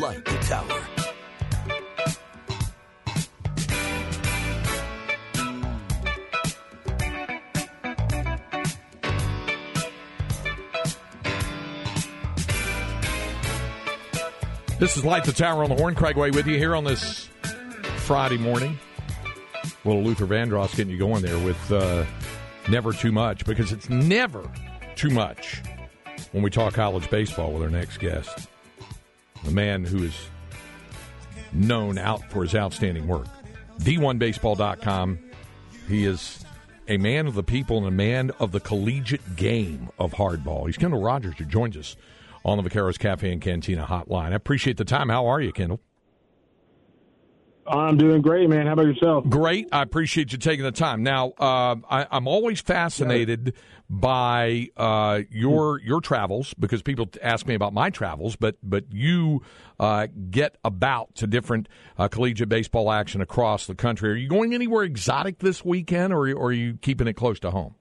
[0.00, 0.79] Light the Tower.
[14.80, 15.94] This is Light the Tower on the Horn.
[15.94, 17.28] Craig Way with you here on this
[17.98, 18.78] Friday morning.
[19.84, 22.06] Little Luther Vandross getting you going there with uh,
[22.66, 24.50] Never Too Much because it's never
[24.96, 25.60] too much
[26.32, 28.48] when we talk college baseball with our next guest.
[29.44, 30.18] The man who is
[31.52, 33.26] known out for his outstanding work.
[33.80, 35.18] D1Baseball.com.
[35.88, 36.42] He is
[36.88, 40.64] a man of the people and a man of the collegiate game of hardball.
[40.64, 41.96] He's Kendall Rogers who joins us
[42.44, 44.32] on the Vaqueros Cafe and Cantina hotline.
[44.32, 45.08] I appreciate the time.
[45.08, 45.80] How are you, Kendall?
[47.66, 48.66] I'm doing great, man.
[48.66, 49.28] How about yourself?
[49.28, 49.68] Great.
[49.70, 51.02] I appreciate you taking the time.
[51.02, 53.54] Now, uh, I, am always fascinated
[53.88, 59.42] by uh, your your travels because people ask me about my travels, but but you
[59.78, 64.10] uh, get about to different uh, collegiate baseball action across the country.
[64.10, 67.50] Are you going anywhere exotic this weekend, or, or are you keeping it close to
[67.50, 67.76] home?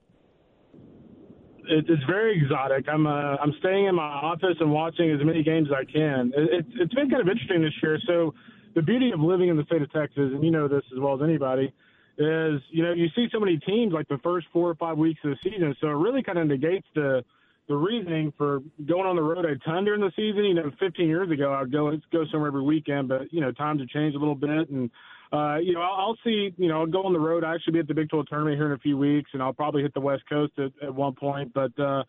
[1.70, 2.88] It, it's very exotic.
[2.88, 6.32] I'm uh, I'm staying in my office and watching as many games as I can.
[6.36, 7.98] It, it's it's been kind of interesting this year.
[8.06, 8.34] So
[8.74, 11.14] the beauty of living in the state of Texas, and you know this as well
[11.14, 11.72] as anybody,
[12.18, 15.20] is you know you see so many teams like the first four or five weeks
[15.24, 15.74] of the season.
[15.80, 17.24] So it really kind of negates the
[17.68, 20.44] the reasoning for going on the road a ton during the season.
[20.44, 23.80] You know, 15 years ago I'd go go somewhere every weekend, but you know times
[23.80, 24.90] have changed a little bit and
[25.32, 27.44] uh, you know, I'll, I'll see, you know, I'll go on the road.
[27.44, 29.52] I actually be at the Big 12 tournament here in a few weeks, and I'll
[29.52, 31.52] probably hit the West Coast at, at one point.
[31.54, 32.02] But, uh,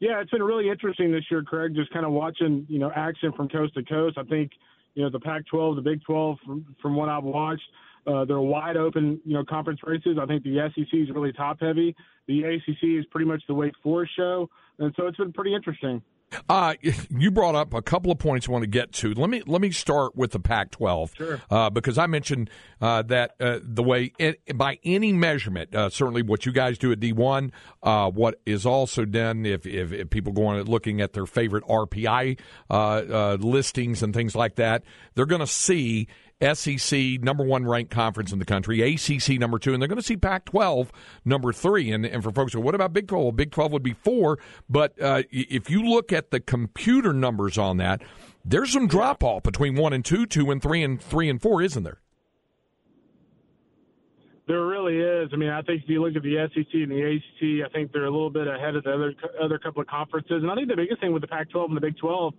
[0.00, 3.32] yeah, it's been really interesting this year, Craig, just kind of watching, you know, action
[3.32, 4.16] from coast to coast.
[4.16, 4.52] I think,
[4.94, 7.62] you know, the Pac 12, the Big 12, from, from what I've watched,
[8.06, 10.16] uh, they're wide open, you know, conference races.
[10.20, 11.94] I think the SEC is really top heavy.
[12.26, 14.48] The ACC is pretty much the Wake Forest show.
[14.78, 16.00] And so it's been pretty interesting.
[16.48, 16.74] Uh,
[17.10, 19.14] you brought up a couple of points I want to get to.
[19.14, 21.42] Let me let me start with the Pac-12 sure.
[21.50, 26.22] uh, because I mentioned uh, that uh, the way it, by any measurement, uh, certainly
[26.22, 30.32] what you guys do at D1, uh, what is also done if, if, if people
[30.32, 32.38] go on looking at their favorite RPI
[33.42, 34.82] listings and things like that,
[35.14, 36.08] they're going to see
[36.40, 40.02] SEC number one ranked conference in the country, ACC number two, and they're going to
[40.02, 40.92] see Pac 12
[41.24, 41.90] number three.
[41.90, 43.22] And, and for folks what about Big 12?
[43.22, 44.38] Well, Big 12 would be four.
[44.68, 48.02] But uh, if you look at the computer numbers on that,
[48.44, 51.60] there's some drop off between one and two, two and three, and three and four,
[51.62, 52.00] isn't there?
[54.46, 55.28] There really is.
[55.34, 57.92] I mean, I think if you look at the SEC and the ACC, I think
[57.92, 60.42] they're a little bit ahead of the other other couple of conferences.
[60.42, 62.32] And I think the biggest thing with the Pac-12 and the Big 12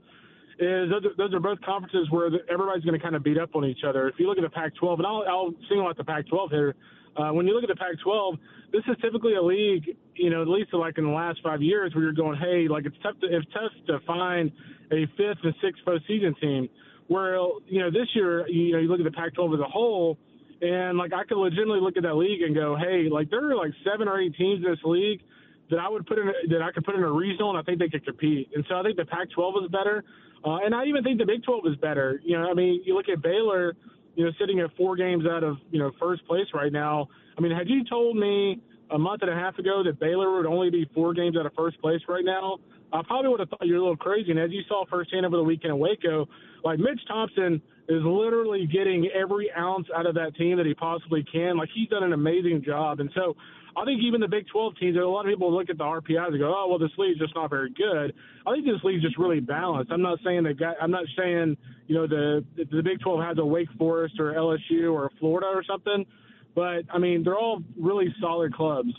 [0.59, 3.55] is those are, those are both conferences where everybody's going to kind of beat up
[3.55, 4.09] on each other.
[4.09, 6.75] If you look at the Pac-12, and I'll, I'll single out the Pac-12 here.
[7.15, 8.37] Uh, when you look at the Pac-12,
[8.71, 11.95] this is typically a league, you know, at least like in the last five years,
[11.95, 14.51] where you're going, hey, like it's tough to it's tough to find
[14.91, 16.69] a fifth and sixth postseason team.
[17.07, 20.19] Where you know this year, you know, you look at the Pac-12 as a whole,
[20.61, 23.55] and like I could legitimately look at that league and go, hey, like there are
[23.55, 25.21] like seven or eight teams in this league
[25.69, 27.79] that I would put in that I could put in a regional, and I think
[27.79, 28.49] they could compete.
[28.55, 30.03] And so I think the Pac-12 is better,
[30.45, 32.21] uh, and I even think the Big 12 is better.
[32.23, 33.75] You know, I mean, you look at Baylor,
[34.15, 37.07] you know, sitting at four games out of you know first place right now.
[37.37, 40.45] I mean, had you told me a month and a half ago that Baylor would
[40.45, 42.57] only be four games out of first place right now,
[42.91, 44.31] I probably would have thought you're a little crazy.
[44.31, 46.27] And as you saw firsthand over the weekend in Waco,
[46.63, 51.23] like Mitch Thompson is literally getting every ounce out of that team that he possibly
[51.31, 51.57] can.
[51.57, 52.99] Like he's done an amazing job.
[52.99, 53.35] And so
[53.77, 56.29] I think even the Big 12 teams, a lot of people look at the RPIs
[56.29, 58.13] and go, "Oh, well, this league's just not very good."
[58.45, 59.91] I think this league's just really balanced.
[59.91, 60.75] I'm not saying that.
[60.81, 64.93] I'm not saying you know the the Big 12 has a Wake Forest or LSU
[64.93, 66.05] or Florida or something.
[66.55, 68.89] But I mean, they're all really solid clubs.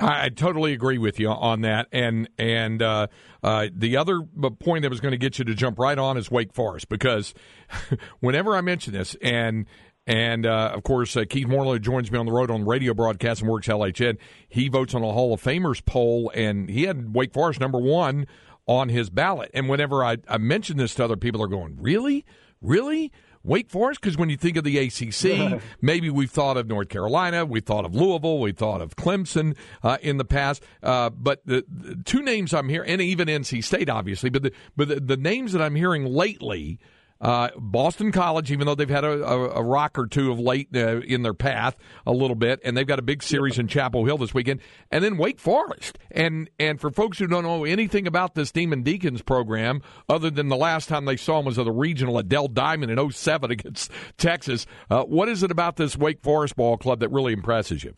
[0.00, 1.86] I, totally agree with you on that.
[1.92, 3.08] And and uh,
[3.42, 4.22] uh, the other
[4.58, 7.34] point that was going to get you to jump right on is Wake Forest because
[8.20, 9.66] whenever I mention this, and
[10.06, 13.40] and uh, of course, uh, Keith Moreland joins me on the road on radio broadcast
[13.40, 14.18] and works LHN.
[14.48, 18.26] He votes on a Hall of Famers poll, and he had Wake Forest number one
[18.66, 19.50] on his ballot.
[19.54, 22.24] And whenever I, I mention this to other people, they're going, "Really,
[22.60, 23.12] really?"
[23.44, 24.00] Wake Forest?
[24.00, 27.84] Because when you think of the ACC, maybe we've thought of North Carolina, we've thought
[27.84, 30.62] of Louisville, we've thought of Clemson uh, in the past.
[30.82, 34.52] Uh, but the, the, two names I'm hearing, and even NC State, obviously, but the,
[34.76, 36.78] but the, the names that I'm hearing lately
[37.24, 40.68] uh, Boston College, even though they've had a, a, a rock or two of late
[40.74, 41.74] uh, in their path
[42.06, 44.60] a little bit, and they've got a big series in Chapel Hill this weekend,
[44.90, 45.98] and then Wake Forest.
[46.10, 50.48] And and for folks who don't know anything about this Demon Deacons program, other than
[50.48, 53.50] the last time they saw them was at the regional at Dell Diamond in 07
[53.50, 57.82] against Texas, uh, what is it about this Wake Forest ball club that really impresses
[57.82, 57.94] you?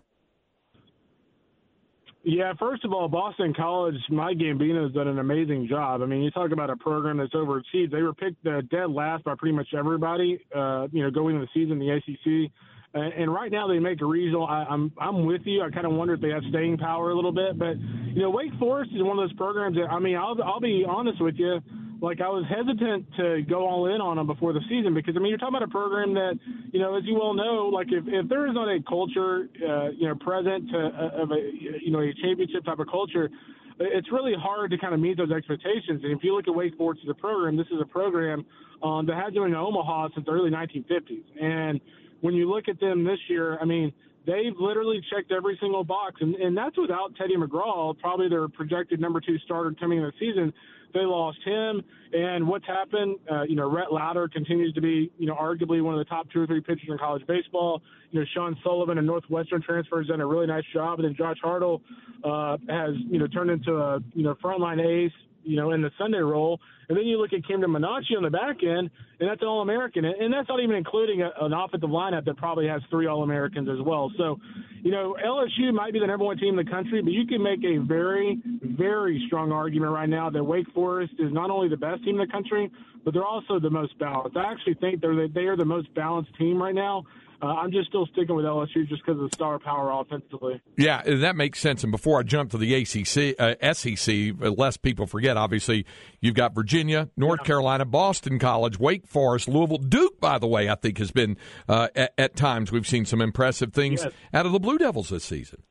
[2.29, 6.03] Yeah, first of all, Boston College, Mike Gambino has done an amazing job.
[6.03, 7.93] I mean, you talk about a program that's overachieved.
[7.93, 11.47] They were picked uh, dead last by pretty much everybody, uh, you know, going into
[11.47, 12.51] the season, the ACC.
[12.95, 14.45] And, and right now they make a regional.
[14.45, 15.63] I, I'm I'm with you.
[15.63, 18.31] I kind of wonder if they have staying power a little bit, but you know,
[18.31, 21.37] Wake Forest is one of those programs that I mean, I'll I'll be honest with
[21.37, 21.61] you
[22.01, 25.21] like I was hesitant to go all in on them before the season because I
[25.21, 26.39] mean you're talking about a program that
[26.73, 29.91] you know as you well know like if, if there is not a culture uh,
[29.91, 31.41] you know present to, uh, of a
[31.81, 33.31] you know a championship type of culture
[33.79, 36.01] it's really hard to kind of meet those expectations.
[36.03, 38.45] And if you look at Wake Forest as a program this is a program
[38.83, 41.81] um, that has been in Omaha since the early 1950s and
[42.21, 43.93] when you look at them this year I mean
[44.27, 49.01] they've literally checked every single box, and, and that's without Teddy McGraw, probably their projected
[49.01, 50.53] number two starter coming in the season.
[50.95, 53.17] They lost him, and what's happened?
[53.31, 56.31] Uh, you know, Rhett Lowder continues to be, you know, arguably one of the top
[56.31, 57.83] two or three pitchers in college baseball.
[58.13, 61.15] You know, Sean Sullivan, a Northwestern transfer, has done a really nice job, and then
[61.15, 61.83] Josh Hartle
[62.25, 65.13] uh, has, you know, turned into a, you know, frontline ace
[65.47, 66.61] you know, in the Sunday role.
[66.89, 70.05] And then you look at Camden Minacci on the back end, and that's All American.
[70.05, 73.69] And that's not even including a, an offensive lineup that probably has three All Americans
[73.69, 74.11] as well.
[74.17, 74.39] So,
[74.83, 77.43] you know, LSU might be the number one team in the country, but you can
[77.43, 81.77] make a very, very strong argument right now that Wake Forest is not only the
[81.77, 82.71] best team in the country,
[83.05, 84.37] but they're also the most balanced.
[84.37, 87.05] I actually think they're they are the most balanced team right now.
[87.43, 90.61] Uh, I'm just still sticking with LSU just because of the star power offensively.
[90.79, 91.83] Yeah, that makes sense.
[91.83, 95.85] And before I jump to the ACC, uh, SEC, uh, lest people forget, obviously,
[96.21, 97.47] you've got Virginia, North yeah.
[97.47, 99.77] Carolina, Boston College, Wake Forest, Louisville.
[99.79, 101.37] Duke, by the way, I think has been,
[101.69, 104.13] uh, at, at, times, we've seen some impressive things yes.
[104.33, 105.63] out of the Blue Devils this season.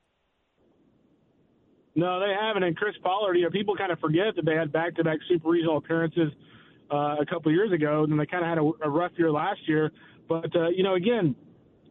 [1.96, 2.64] No, they haven't.
[2.64, 5.18] And Chris Pollard, you know, people kind of forget that they had back to back
[5.28, 6.32] super regional appearances
[6.92, 9.62] uh, a couple years ago, and they kind of had a, a rough year last
[9.68, 9.92] year.
[10.28, 11.36] But, uh, you know, again,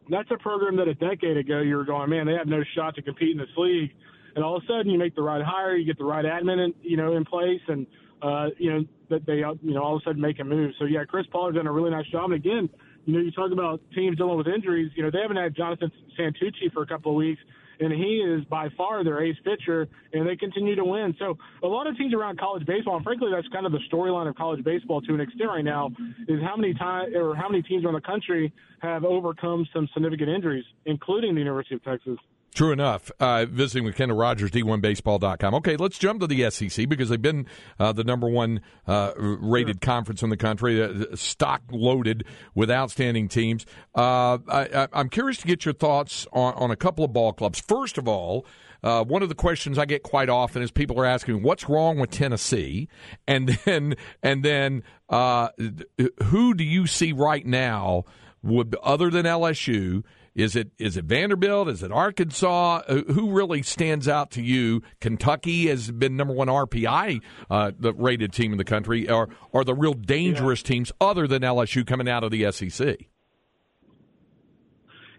[0.09, 2.95] that's a program that a decade ago you were going, man, they have no shot
[2.95, 3.91] to compete in this league.
[4.35, 6.63] And all of a sudden, you make the right hire, you get the right admin,
[6.65, 7.87] in, you know, in place, and
[8.21, 10.71] uh, you know that they, you know, all of a sudden make a move.
[10.77, 12.31] So yeah, Chris Pollard's done a really nice job.
[12.31, 12.69] And again,
[13.05, 14.91] you know, you talk about teams dealing with injuries.
[14.95, 17.41] You know, they haven't had Jonathan Santucci for a couple of weeks
[17.79, 21.15] and he is by far their ace pitcher, and they continue to win.
[21.19, 24.27] So a lot of teams around college baseball, and frankly, that's kind of the storyline
[24.27, 25.91] of college baseball to an extent right now,
[26.27, 30.29] is how many time or how many teams around the country have overcome some significant
[30.29, 32.17] injuries, including the University of Texas.
[32.55, 33.11] True enough.
[33.19, 35.55] Uh, visiting with Kendall Rogers, D1Baseball.com.
[35.55, 37.47] Okay, let's jump to the SEC because they've been
[37.77, 42.23] uh, the number one uh, rated conference in the country, uh, stock loaded
[42.55, 43.65] with outstanding teams.
[43.93, 47.59] Uh, I, am curious to get your thoughts on, on, a couple of ball clubs.
[47.59, 48.45] First of all,
[48.83, 51.99] uh, one of the questions I get quite often is people are asking, "What's wrong
[51.99, 52.87] with Tennessee?"
[53.27, 58.05] And then, and then, who do you see right now,
[58.41, 60.03] would other than LSU?
[60.35, 61.69] Is it is it Vanderbilt?
[61.69, 62.81] Is it Arkansas?
[62.87, 64.81] Uh, who really stands out to you?
[64.99, 69.07] Kentucky has been number one RPI, uh, the rated team in the country.
[69.07, 70.67] Are are the real dangerous yeah.
[70.67, 72.97] teams other than LSU coming out of the SEC?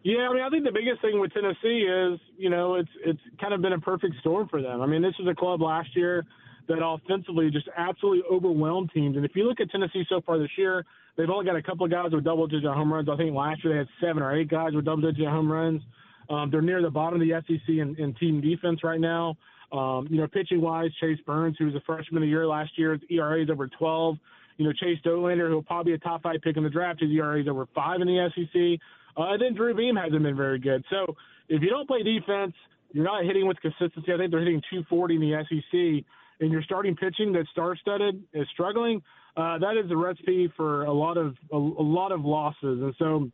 [0.03, 3.21] Yeah, I mean, I think the biggest thing with Tennessee is, you know, it's it's
[3.41, 4.83] kind of been a perfect storm for them.
[4.83, 6.27] I mean, this was a club last year
[6.69, 9.17] that offensively just absolutely overwhelmed teams.
[9.17, 10.85] And if you look at Tennessee so far this year,
[11.17, 13.09] they've only got a couple of guys with double digit home runs.
[13.09, 15.83] I think last year they had seven or eight guys with double digit home runs.
[16.29, 19.37] Um, they're near the bottom of the SEC in, in team defense right now.
[19.73, 22.71] Um, you know, pitching wise, Chase Burns, who was a freshman of the year last
[22.77, 24.17] year, his ERA is over 12.
[24.59, 27.01] You know, Chase Dollander, who will probably be a top five pick in the draft,
[27.01, 28.81] his ERA is over five in the SEC.
[29.17, 30.85] Uh, and then Drew Beam hasn't been very good.
[30.91, 31.17] So
[31.49, 32.55] if you don't play defense,
[32.93, 34.13] you're not hitting with consistency.
[34.13, 36.05] I think they're hitting 240 in the SEC
[36.41, 39.03] and your starting pitching that's star-studded is struggling,
[39.37, 42.57] uh, that is a recipe for a lot of a, a lot of losses.
[42.83, 43.31] And so,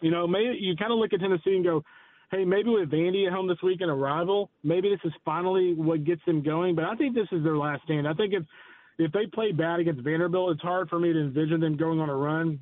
[0.00, 1.82] you know, maybe you kind of look at Tennessee and go,
[2.30, 5.74] hey, maybe with Vandy at home this week and a rival, maybe this is finally
[5.74, 6.74] what gets them going.
[6.74, 8.08] But I think this is their last stand.
[8.08, 8.42] I think if
[8.98, 12.08] if they play bad against Vanderbilt, it's hard for me to envision them going on
[12.08, 12.60] a run.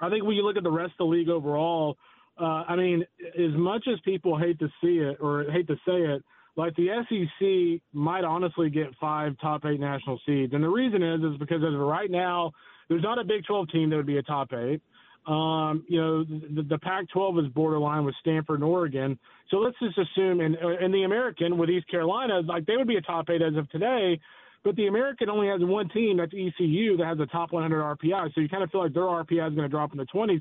[0.00, 1.96] I think when you look at the rest of the league overall,
[2.40, 3.04] uh, I mean,
[3.38, 6.24] as much as people hate to see it or hate to say it,
[6.56, 11.20] like the SEC might honestly get five top eight national seeds, and the reason is
[11.20, 12.52] is because as of right now,
[12.88, 14.80] there's not a Big 12 team that would be a top eight.
[15.26, 19.18] Um, you know, the, the Pac-12 is borderline with Stanford and Oregon.
[19.50, 22.96] So let's just assume, and in the American with East Carolina, like they would be
[22.96, 24.20] a top eight as of today.
[24.64, 28.34] But the American only has one team, that's ECU, that has a top 100 RPI.
[28.34, 30.40] So you kind of feel like their RPI is going to drop in the 20s.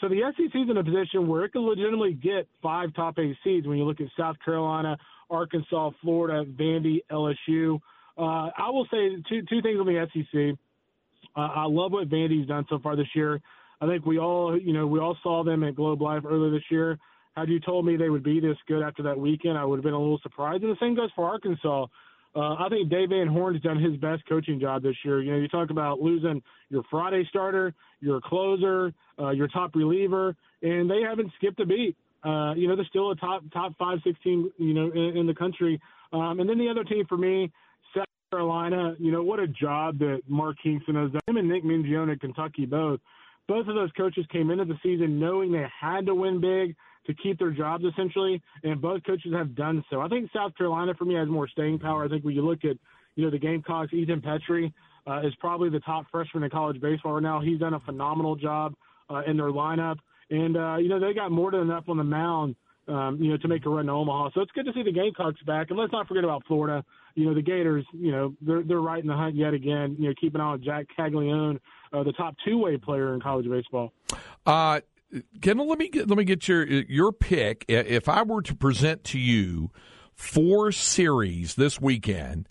[0.00, 3.36] So the SEC is in a position where it can legitimately get five top eight
[3.42, 4.96] seeds when you look at South Carolina,
[5.30, 7.80] Arkansas, Florida, Vandy, LSU.
[8.16, 10.58] Uh, I will say two two things on the SEC.
[11.36, 13.40] Uh, I love what Vandy's done so far this year.
[13.80, 16.64] I think we all, you know, we all saw them at Globe Life earlier this
[16.70, 16.98] year.
[17.36, 19.84] Had you told me they would be this good after that weekend, I would have
[19.84, 20.64] been a little surprised.
[20.64, 21.86] And the same goes for Arkansas.
[22.34, 25.22] Uh, I think Dave Van Horn's done his best coaching job this year.
[25.22, 30.36] You know, you talk about losing your Friday starter, your closer, uh, your top reliever,
[30.62, 31.96] and they haven't skipped a beat.
[32.28, 35.26] Uh, you know, they're still a top top five, six team, you know, in, in
[35.26, 35.80] the country.
[36.12, 37.50] Um, and then the other team for me,
[37.96, 38.94] South Carolina.
[38.98, 41.20] You know, what a job that Mark Kingston has done.
[41.26, 43.00] Him and Nick Mingione at Kentucky both.
[43.46, 46.76] Both of those coaches came into the season knowing they had to win big
[47.06, 50.02] to keep their jobs essentially, and both coaches have done so.
[50.02, 52.04] I think South Carolina for me has more staying power.
[52.04, 52.76] I think when you look at
[53.16, 54.70] you know the Gamecocks, Ethan Petry
[55.06, 57.40] uh, is probably the top freshman in college baseball right now.
[57.40, 58.74] He's done a phenomenal job
[59.08, 59.96] uh, in their lineup.
[60.30, 62.56] And, uh, you know, they got more than enough on the mound,
[62.86, 64.30] um, you know, to make a run to Omaha.
[64.34, 65.70] So it's good to see the Gamecocks back.
[65.70, 66.84] And let's not forget about Florida.
[67.14, 69.96] You know, the Gators, you know, they're, they're right in the hunt yet again.
[69.98, 71.58] You know, keep an eye on Jac Caglianone,
[71.92, 73.92] uh, the top two way player in college baseball.
[74.46, 74.80] Uh,
[75.40, 77.64] Kendall, let me get, let me get your your pick.
[77.66, 79.70] If I were to present to you
[80.14, 82.46] four series this weekend,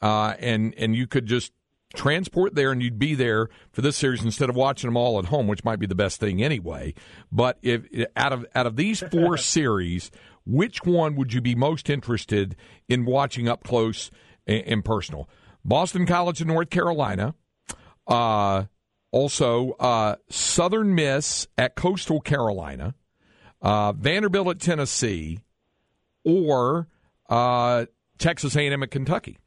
[0.00, 1.52] uh, and and you could just
[1.94, 5.26] transport there and you'd be there for this series instead of watching them all at
[5.26, 6.94] home, which might be the best thing anyway.
[7.32, 7.86] But if
[8.16, 10.10] out of out of these four series,
[10.44, 12.56] which one would you be most interested
[12.88, 14.10] in watching up close
[14.46, 15.28] and, personal?
[15.64, 17.34] Boston College in North Carolina,
[18.06, 18.64] uh,
[19.10, 22.94] also uh, Southern Miss at Coastal Carolina,
[23.60, 25.40] uh, Vanderbilt at Tennessee,
[26.24, 26.88] or
[27.28, 27.86] uh,
[28.18, 29.38] Texas A&M at Kentucky.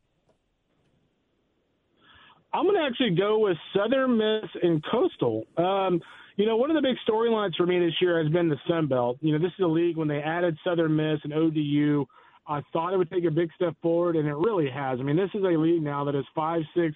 [2.54, 5.46] I'm going to actually go with Southern Miss and Coastal.
[5.58, 6.02] Um,
[6.36, 8.88] you know, one of the big storylines for me this year has been the Sun
[8.88, 9.18] Belt.
[9.22, 12.06] You know, this is a league when they added Southern Miss and ODU.
[12.48, 15.00] I thought it would take a big step forward, and it really has.
[15.00, 16.96] I mean, this is a league now that is five, six,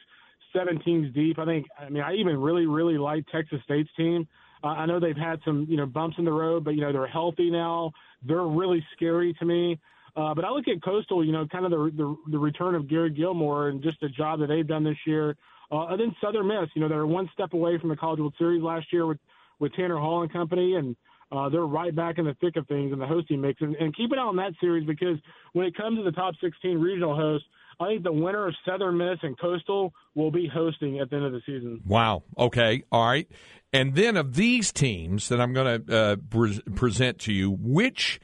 [0.51, 1.39] seven teams deep.
[1.39, 1.67] I think.
[1.79, 4.27] I mean, I even really, really like Texas State's team.
[4.63, 6.91] Uh, I know they've had some, you know, bumps in the road, but you know
[6.91, 7.91] they're healthy now.
[8.27, 9.79] They're really scary to me.
[10.15, 12.87] Uh, but I look at Coastal, you know, kind of the, the the return of
[12.89, 15.35] Gary Gilmore and just the job that they've done this year.
[15.71, 18.35] Uh, and then Southern Miss, you know, they're one step away from the College World
[18.37, 19.17] Series last year with
[19.59, 20.95] with Tanner Hall and company, and
[21.31, 23.61] uh, they're right back in the thick of things in the hosting mix.
[23.61, 25.17] And, and keep an eye on that series because
[25.53, 27.47] when it comes to the top 16 regional hosts,
[27.79, 31.25] I think the winner of Southern Miss and Coastal will be hosting at the end
[31.25, 31.81] of the season.
[31.85, 32.23] Wow.
[32.37, 32.83] Okay.
[32.91, 33.27] All right.
[33.73, 38.21] And then of these teams that I'm going to uh, pre- present to you, which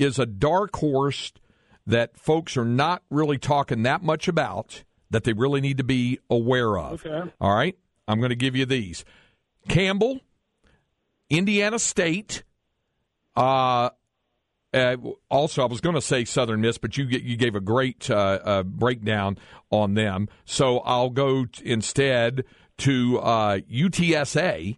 [0.00, 1.32] is a dark horse
[1.86, 6.18] that folks are not really talking that much about that they really need to be
[6.28, 7.04] aware of.
[7.04, 7.30] Okay.
[7.40, 7.76] All right.
[8.06, 9.04] I'm going to give you these
[9.68, 10.20] Campbell,
[11.28, 12.42] Indiana State.
[13.36, 13.90] Uh,
[14.72, 14.96] uh,
[15.28, 18.38] also, I was going to say Southern Miss, but you you gave a great uh,
[18.44, 19.36] uh, breakdown
[19.70, 20.28] on them.
[20.44, 22.44] So I'll go t- instead
[22.78, 24.76] to uh, UTSA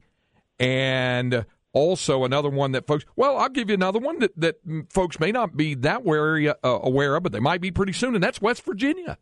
[0.58, 3.04] and also another one that folks.
[3.16, 4.56] Well, I'll give you another one that that
[4.90, 8.14] folks may not be that wary, uh, aware of, but they might be pretty soon,
[8.14, 9.18] and that's West Virginia.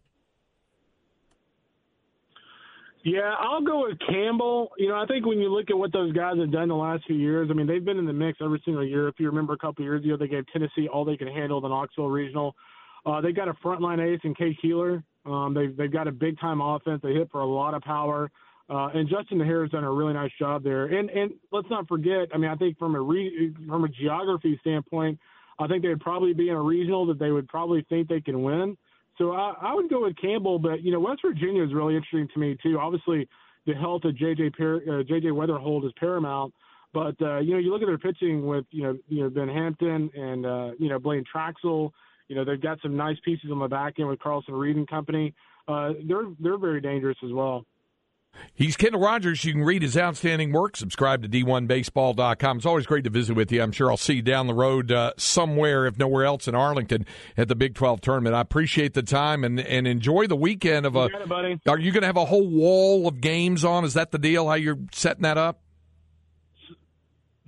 [3.03, 4.73] Yeah, I'll go with Campbell.
[4.77, 7.05] You know, I think when you look at what those guys have done the last
[7.07, 9.09] few years, I mean, they've been in the mix every single year.
[9.09, 11.69] If you remember a couple years ago, they gave Tennessee all they could handle the
[11.69, 12.55] Knoxville Regional.
[13.07, 15.03] Uh, they've got a frontline ace in Cade Kuehler.
[15.25, 17.01] Um, they've, they've got a big time offense.
[17.03, 18.31] They hit for a lot of power.
[18.71, 20.87] Uh, and Justin has done a really nice job there.
[20.87, 24.57] And and let's not forget, I mean, I think from a re, from a geography
[24.61, 25.19] standpoint,
[25.59, 28.43] I think they'd probably be in a regional that they would probably think they can
[28.43, 28.77] win.
[29.19, 32.29] So I, I would go with Campbell, but you know West Virginia is really interesting
[32.33, 32.79] to me too.
[32.79, 33.29] Obviously,
[33.67, 36.55] the health of JJ per, uh, JJ Wetherholt is paramount,
[36.95, 39.49] but uh, you know you look at their pitching with you know you know Ben
[39.49, 41.91] Hampton and uh, you know Blaine Traxel.
[42.29, 44.89] You know they've got some nice pieces on the back end with Carlson Reed and
[44.89, 45.35] company.
[45.67, 47.67] Uh, they're they're very dangerous as well.
[48.61, 49.43] He's Kendall Rogers.
[49.45, 50.77] You can read his outstanding work.
[50.77, 52.59] Subscribe to D1Baseball.com.
[52.59, 53.63] It's always great to visit with you.
[53.63, 57.07] I'm sure I'll see you down the road uh, somewhere, if nowhere else, in Arlington
[57.39, 58.35] at the Big 12 tournament.
[58.35, 61.05] I appreciate the time and, and enjoy the weekend of a.
[61.05, 61.59] It, buddy.
[61.67, 63.87] Are you going to have a whole wall of games on?
[63.87, 64.47] Is that the deal?
[64.47, 65.63] How you're setting that up?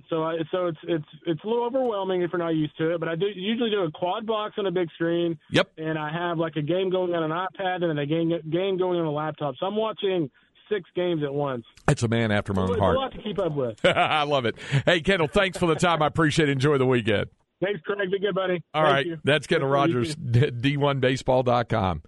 [0.09, 2.99] So, I, so it's it's it's a little overwhelming if you're not used to it.
[2.99, 5.39] But I do usually do a quad box on a big screen.
[5.51, 5.71] Yep.
[5.77, 8.77] And I have like a game going on an iPad and then a game game
[8.77, 9.55] going on a laptop.
[9.59, 10.29] So I'm watching
[10.69, 11.65] six games at once.
[11.87, 12.95] It's a man after my own heart.
[12.95, 13.83] a lot to keep up with.
[13.85, 14.55] I love it.
[14.85, 16.01] Hey, Kendall, thanks for the time.
[16.01, 16.53] I appreciate it.
[16.53, 17.27] Enjoy the weekend.
[17.63, 18.11] Thanks, Craig.
[18.11, 18.61] Be good, buddy.
[18.73, 19.17] All Thank right, you.
[19.23, 20.15] That's Kendall Rogers.
[20.15, 22.03] D1Baseball.com.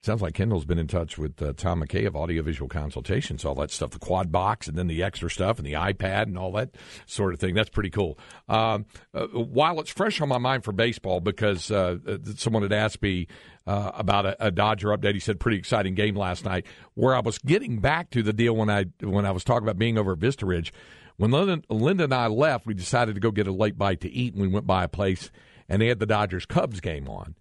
[0.00, 3.72] Sounds like Kendall's been in touch with uh, Tom McKay of Audiovisual Consultations, all that
[3.72, 6.76] stuff, the quad box, and then the extra stuff, and the iPad, and all that
[7.04, 7.52] sort of thing.
[7.52, 8.16] That's pretty cool.
[8.48, 12.72] Um, uh, while it's fresh on my mind for baseball, because uh, uh, someone had
[12.72, 13.26] asked me
[13.66, 17.20] uh, about a, a Dodger update, he said, "Pretty exciting game last night." Where I
[17.20, 20.12] was getting back to the deal when I when I was talking about being over
[20.12, 20.72] at Vista Ridge,
[21.16, 24.10] when Linda, Linda and I left, we decided to go get a late bite to
[24.10, 25.32] eat, and we went by a place,
[25.68, 27.34] and they had the Dodgers Cubs game on,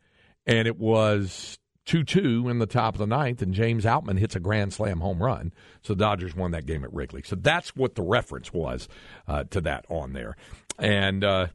[0.48, 4.36] and it was 2 2 in the top of the ninth, and James Outman hits
[4.36, 5.54] a grand slam home run.
[5.82, 7.24] So the Dodgers won that game at Wrigley.
[7.24, 8.88] So that's what the reference was
[9.28, 10.36] uh, to that on there.
[10.78, 11.48] And uh,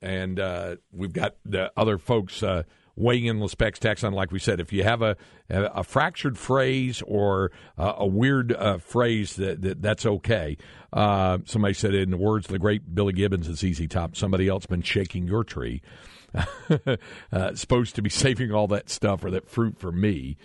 [0.00, 2.64] and uh, we've got the other folks uh,
[2.96, 4.12] weighing in the specs text on.
[4.12, 5.16] Like we said, if you have a
[5.48, 10.58] a fractured phrase or uh, a weird uh, phrase, that, that that's okay.
[10.92, 14.16] Somebody said, in the words of the great Billy Gibbons, it's ZZ Top.
[14.16, 15.80] Somebody else been shaking your tree.
[17.32, 20.36] uh, supposed to be saving all that stuff or that fruit for me.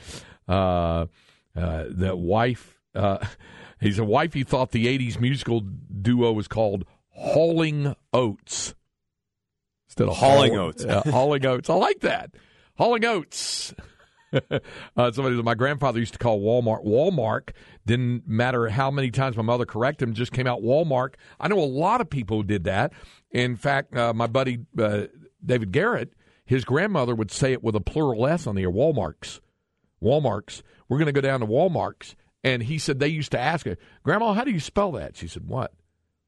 [0.48, 1.08] Uh,
[1.56, 3.26] uh, the wife, uh,
[3.80, 4.34] he's a wife.
[4.34, 8.74] He thought the '80s musical duo was called Hauling Oats
[9.88, 10.84] instead of Hauling Haul- Oats.
[10.84, 11.70] Hauling Oats.
[11.70, 12.32] I like that.
[12.78, 13.74] Hauling Oats.
[14.98, 17.50] uh, somebody my grandfather used to call Walmart Walmart.
[17.86, 21.14] Didn't matter how many times my mother corrected him, just came out Walmart.
[21.40, 22.94] I know a lot of people did that.
[23.32, 25.04] In fact, uh, my buddy uh,
[25.46, 26.14] David Garrett,
[26.46, 29.39] his grandmother would say it with a plural S on the air, Walmarts.
[30.02, 30.62] Walmarts.
[30.89, 32.16] We're going to go down to Walmarts.
[32.44, 35.16] And he said they used to ask her, Grandma, how do you spell that?
[35.16, 35.74] She said, What?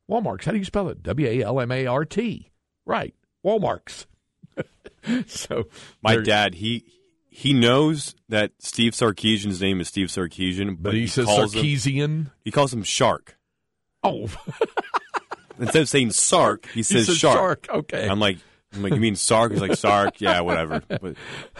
[0.09, 0.45] Walmarts.
[0.45, 1.03] How do you spell it?
[1.03, 2.51] W A L M A R T.
[2.85, 3.13] Right.
[3.45, 4.05] Walmarts.
[5.27, 5.65] so
[6.01, 6.85] My dad, he
[7.29, 12.31] he knows that Steve Sarkisian's name is Steve Sarkisian, but he, says calls him, Sarkisian.
[12.45, 13.37] he calls him Shark.
[14.03, 14.29] Oh,
[15.59, 17.65] Instead of saying Sark, he he says, says Shark.
[17.65, 17.77] shark.
[17.77, 18.07] Okay.
[18.07, 18.37] I'm like,
[18.75, 19.51] I'm like, you mean Sark?
[19.51, 20.81] He's like, Sark, yeah, whatever.
[20.87, 21.15] But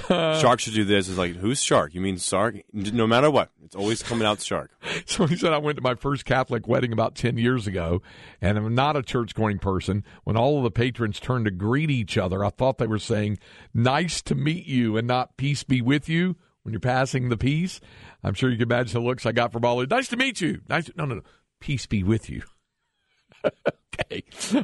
[0.07, 1.07] Shark should do this.
[1.09, 1.93] It's like, who's Shark?
[1.93, 2.55] You mean Sark?
[2.74, 4.72] No matter what, it's always coming out Shark.
[5.07, 8.01] So he said, I went to my first Catholic wedding about 10 years ago,
[8.41, 10.03] and I'm not a church going person.
[10.24, 13.39] When all of the patrons turned to greet each other, I thought they were saying,
[13.74, 17.80] Nice to meet you, and not peace be with you when you're passing the peace.
[18.24, 20.41] I'm sure you can imagine the looks I got from all of Nice to meet
[20.41, 20.61] you.
[20.68, 20.89] Nice.
[20.95, 21.22] No, no, no.
[21.59, 22.43] Peace be with you.
[23.46, 24.24] Okay.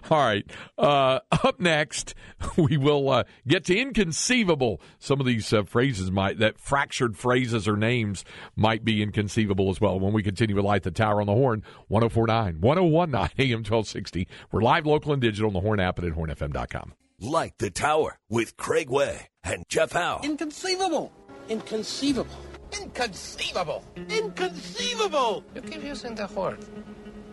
[0.09, 0.45] All right.
[0.77, 2.15] Uh, up next,
[2.57, 4.81] we will uh, get to inconceivable.
[4.99, 8.23] Some of these uh, phrases might, that fractured phrases or names
[8.55, 11.63] might be inconceivable as well when we continue to light the tower on the horn
[11.87, 14.27] 1049, 1019 AM 1260.
[14.51, 16.93] We're live, local, and digital on the Horn app and at hornfm.com.
[17.19, 20.21] Light the Tower with Craig Way and Jeff Howe.
[20.23, 21.11] Inconceivable.
[21.49, 22.35] Inconceivable.
[22.81, 23.83] Inconceivable.
[24.09, 25.43] Inconceivable.
[25.53, 26.57] You keep using the word.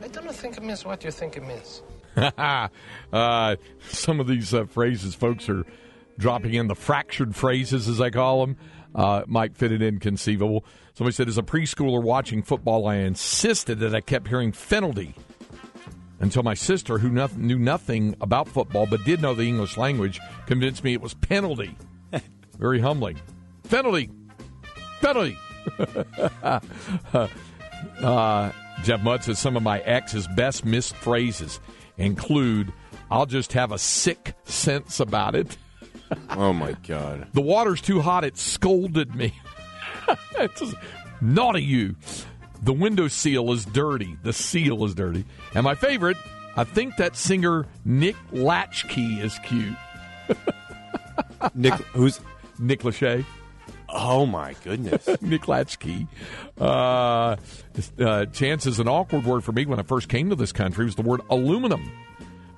[0.03, 1.83] I don't think it means what you think it means.
[3.13, 3.57] uh,
[3.91, 5.65] some of these uh, phrases folks are
[6.19, 8.57] dropping in the fractured phrases, as I call them,
[8.95, 10.65] uh, might fit it inconceivable.
[10.95, 15.15] Somebody said, as a preschooler watching football, I insisted that I kept hearing penalty
[16.21, 20.19] until my sister, who no- knew nothing about football but did know the English language,
[20.47, 21.77] convinced me it was penalty.
[22.59, 23.21] Very humbling.
[23.69, 24.11] Penalty.
[25.01, 25.39] Penalty.
[28.03, 28.51] uh,
[28.85, 31.61] Jeff Mudd says some of my ex's best missed phrases
[31.97, 32.73] include,
[33.11, 35.57] I'll just have a sick sense about it.
[36.31, 37.29] Oh my god.
[37.35, 39.35] The water's too hot, it scolded me.
[40.37, 40.75] it's just,
[41.21, 41.97] naughty you.
[42.63, 44.17] The window seal is dirty.
[44.23, 45.27] The seal is dirty.
[45.55, 46.17] And my favorite,
[46.57, 49.77] I think that singer Nick Latchkey is cute.
[51.55, 52.21] Nick, who's?
[52.59, 53.25] Nick Lachey.
[53.89, 55.09] Oh my goodness.
[55.21, 56.07] Nick Latchkey.
[56.61, 57.37] Uh,
[57.99, 60.85] uh, chance is an awkward word for me when I first came to this country
[60.85, 61.91] was the word aluminum.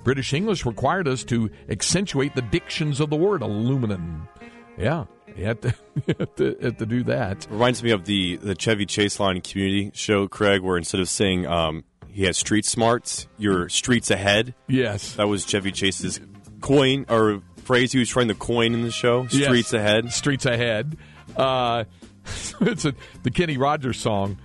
[0.02, 4.28] British English required us to accentuate the dictions of the word aluminum.
[4.78, 5.04] Yeah,
[5.36, 5.74] you have to,
[6.06, 7.46] you to, to do that.
[7.50, 11.46] Reminds me of the the Chevy Chase line community show, Craig, where instead of saying
[11.46, 14.54] um, he has street smarts, you're streets ahead.
[14.68, 15.14] Yes.
[15.14, 16.18] That was Chevy Chase's
[16.60, 19.26] coin or phrase he was trying to coin in the show.
[19.30, 19.44] Yes.
[19.44, 20.12] Streets ahead.
[20.12, 20.96] Streets ahead.
[21.36, 21.84] Uh,
[22.60, 24.38] it's a, the Kenny Rogers song.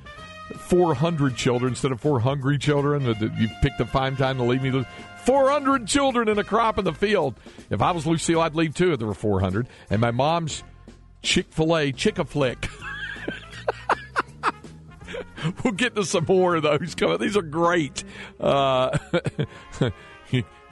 [0.58, 3.04] 400 children instead of four hungry children.
[3.04, 4.86] You picked the fine time to leave me.
[5.24, 7.36] 400 children in a crop in the field.
[7.72, 9.68] If I was Lucille, I'd leave too if there were 400.
[9.90, 10.64] And my mom's
[11.26, 12.70] Chick fil A chick a flick.
[15.64, 17.18] we'll get to some more of those coming.
[17.18, 18.04] These are great.
[18.40, 18.96] Uh,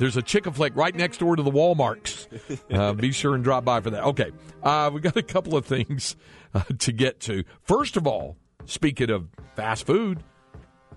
[0.03, 2.27] there's a chick flick right next door to the Walmarts.
[2.69, 4.03] Uh, be sure and drop by for that.
[4.03, 4.31] Okay,
[4.61, 6.17] uh, we got a couple of things
[6.53, 7.45] uh, to get to.
[7.61, 8.35] First of all,
[8.65, 10.21] speaking of fast food,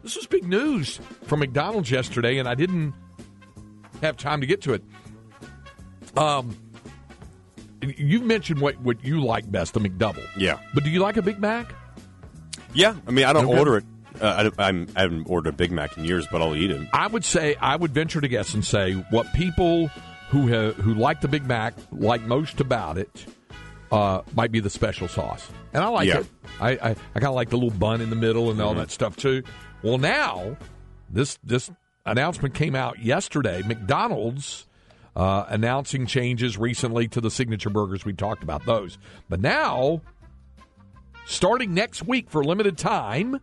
[0.02, 2.94] this was big news from McDonald's yesterday, and I didn't
[4.02, 4.82] have time to get to it.
[6.16, 6.56] Um,
[7.82, 10.26] you mentioned what what you like best, the McDouble.
[10.36, 10.58] Yeah.
[10.74, 11.72] But do you like a Big Mac?
[12.74, 12.96] Yeah.
[13.06, 13.56] I mean, I don't Okay.
[13.58, 13.84] order it.
[14.20, 16.88] Uh, I, I'm, I haven't ordered a Big Mac in years, but I'll eat it.
[16.92, 19.88] I would say I would venture to guess and say what people
[20.30, 23.26] who have, who like the Big Mac like most about it
[23.92, 26.20] uh, might be the special sauce, and I like Yeah.
[26.20, 26.26] it.
[26.60, 28.90] I I, I kind of like the little bun in the middle and all that
[28.90, 29.42] stuff too.
[29.82, 30.56] Well, now
[31.08, 31.70] this this
[32.04, 33.62] announcement came out yesterday.
[33.64, 34.66] McDonald's
[35.14, 38.04] uh, announcing changes recently to the signature burgers.
[38.04, 38.98] We talked about those,
[39.28, 40.00] but now
[41.26, 43.40] starting next week for a limited time.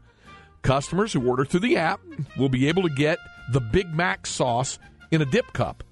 [0.64, 2.00] Customers who order through the app
[2.38, 3.20] will be able to get
[3.52, 4.80] the Big Mac sauce
[5.12, 5.84] in a dip cup.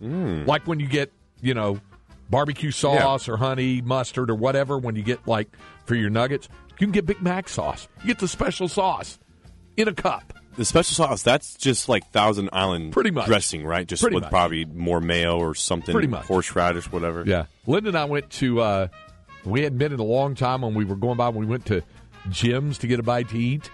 [0.00, 1.80] Like when you get, you know,
[2.28, 5.48] barbecue sauce or honey, mustard or whatever, when you get like
[5.86, 7.88] for your nuggets, you can get Big Mac sauce.
[8.00, 9.18] You get the special sauce
[9.76, 10.32] in a cup.
[10.56, 13.26] The special sauce, that's just like Thousand Island Pretty much.
[13.26, 13.86] dressing, right?
[13.86, 14.30] Just Pretty with much.
[14.30, 15.92] probably more mayo or something.
[15.92, 16.26] Pretty much.
[16.26, 17.24] Horseradish, whatever.
[17.26, 17.46] Yeah.
[17.66, 18.88] Linda and I went to, uh,
[19.44, 21.66] we hadn't been in a long time when we were going by, when we went
[21.66, 21.82] to
[22.30, 23.68] Jim's to get a bite to eat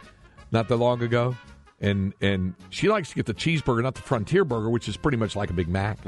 [0.52, 1.36] not that long ago.
[1.80, 5.16] And and she likes to get the cheeseburger, not the Frontier burger, which is pretty
[5.16, 5.98] much like a Big Mac.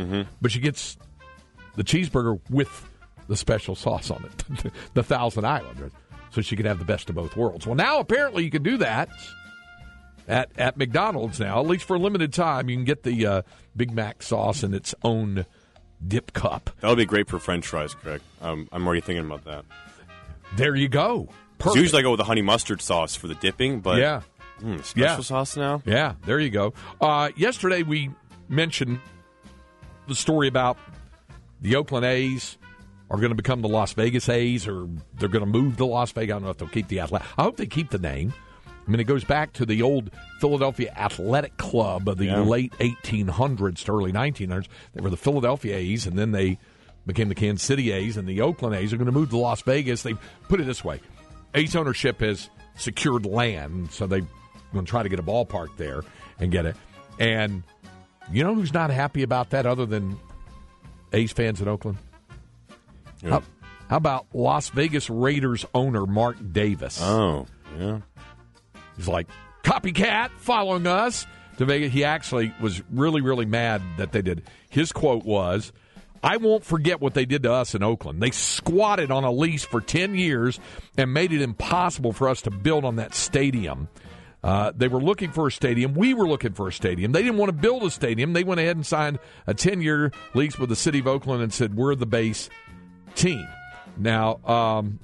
[0.41, 0.99] But she gets
[1.77, 2.89] the cheeseburger with
[3.29, 5.91] the special sauce on it, the Thousand Island,
[6.31, 7.67] so she could have the best of both worlds.
[7.67, 9.09] Well, now apparently you can do that
[10.29, 12.69] at at McDonald's now, at least for a limited time.
[12.69, 13.43] You can get the uh,
[13.75, 15.47] Big Mac sauce in its own
[16.07, 16.71] dip cup.
[16.81, 18.21] That'll be great for French fries, Craig.
[18.41, 19.65] Um, I'm already thinking about that.
[20.57, 21.29] There you go.
[21.59, 21.81] Perfect.
[21.81, 24.23] Usually I go with the honey mustard sauce for the dipping, but yeah.
[24.61, 25.21] Mm, special Yeah.
[25.21, 25.83] sauce now.
[25.85, 26.75] Yeah, there you go.
[27.01, 28.11] Uh, yesterday we
[28.49, 28.99] mentioned
[30.09, 30.77] the story about
[31.61, 32.59] the Oakland A's
[33.11, 34.89] are going to become the Las Vegas A's, or
[35.19, 36.33] they're going to move to Las Vegas.
[36.33, 37.29] I don't know if they'll keep the athletic.
[37.39, 38.33] I hope they keep the name.
[38.87, 42.41] I mean, it goes back to the old Philadelphia Athletic Club of the Yeah.
[42.41, 44.67] late 1800s to early 1900s.
[44.95, 46.59] They were the Philadelphia A's, and then they
[47.07, 49.61] became the Kansas City A's, and the Oakland A's are going to move to Las
[49.63, 50.03] Vegas.
[50.03, 50.15] They
[50.49, 51.01] put it this way:
[51.55, 54.27] A's ownership has secured land, so they're
[54.73, 56.03] going to try to get a ballpark there
[56.39, 56.77] and get it.
[57.19, 57.63] And
[58.31, 60.19] you know who's not happy about that, other than
[61.13, 61.99] A's fans in Oakland?
[63.23, 63.43] How,
[63.89, 67.01] how about Las Vegas Raiders owner Mark Davis?
[67.03, 67.47] Oh,
[67.79, 68.01] yeah.
[68.97, 69.29] He's like
[69.63, 71.27] copycat following us
[71.59, 71.93] to Vegas.
[71.93, 74.43] He actually was really, really mad that they did.
[74.71, 75.73] His quote was,
[76.23, 78.23] "I won't forget what they did to us in Oakland.
[78.23, 80.59] They squatted on a lease for ten years
[80.97, 83.89] and made it impossible for us to build on that stadium."
[84.43, 85.95] Uh, they were looking for a stadium.
[85.95, 87.13] We were looking for a stadium.
[87.13, 88.33] They didn't want to build a stadium.
[88.33, 91.53] They went ahead and signed a 10 year lease with the city of Oakland and
[91.53, 92.51] said, We're the base
[93.15, 93.47] team.
[93.97, 94.99] Now, um,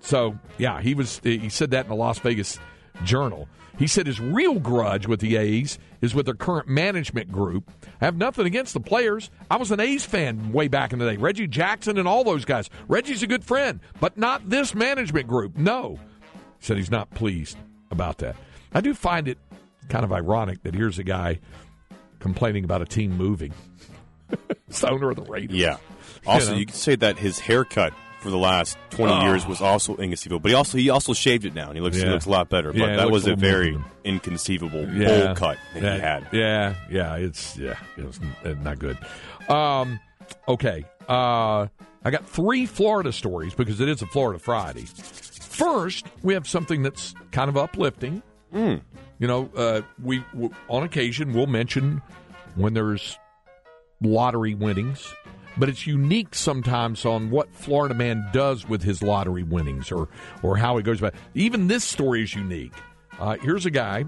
[0.00, 1.20] so yeah, he was.
[1.22, 2.58] He said that in the Las Vegas
[3.04, 3.48] Journal.
[3.78, 7.70] He said his real grudge with the A's is with their current management group.
[8.00, 9.30] I have nothing against the players.
[9.50, 11.16] I was an A's fan way back in the day.
[11.16, 12.70] Reggie Jackson and all those guys.
[12.86, 15.56] Reggie's a good friend, but not this management group.
[15.56, 15.98] No.
[16.60, 17.56] He said he's not pleased
[17.90, 18.36] about that.
[18.74, 19.38] I do find it
[19.88, 21.38] kind of ironic that here's a guy
[22.18, 23.52] complaining about a team moving.
[24.68, 25.56] it's the owner of the Raiders.
[25.56, 25.76] Yeah.
[26.26, 29.22] Also, You you, could say that his haircut for the last 20 Oh.
[29.26, 30.40] years was also inconceivable.
[30.40, 32.48] But he also he also shaved it now, and he looks he looks a lot
[32.48, 32.72] better.
[32.72, 36.28] But Yeah, that was a a little more very inconceivable bowl cut that he had.
[36.32, 38.18] Yeah, yeah, it's yeah, it was
[38.62, 38.96] not good.
[39.50, 40.00] Um,
[40.48, 41.66] okay, uh,
[42.02, 44.86] I got three Florida stories because it is a Florida Friday.
[44.86, 48.22] First, we have something that's kind of uplifting.
[48.54, 48.76] Hmm.
[49.18, 52.00] You know, uh, we w- on occasion we'll mention
[52.54, 53.18] when there's
[54.00, 55.12] lottery winnings,
[55.56, 60.08] but it's unique sometimes on what Florida man does with his lottery winnings or
[60.42, 61.14] or how he goes about.
[61.34, 62.72] Even this story is unique.
[63.18, 64.04] Uh, here's a guy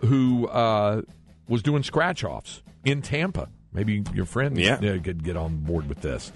[0.00, 1.02] who uh,
[1.48, 3.48] was doing scratch offs in Tampa.
[3.72, 4.76] Maybe your friend Yeah.
[4.98, 6.32] could get on board with this.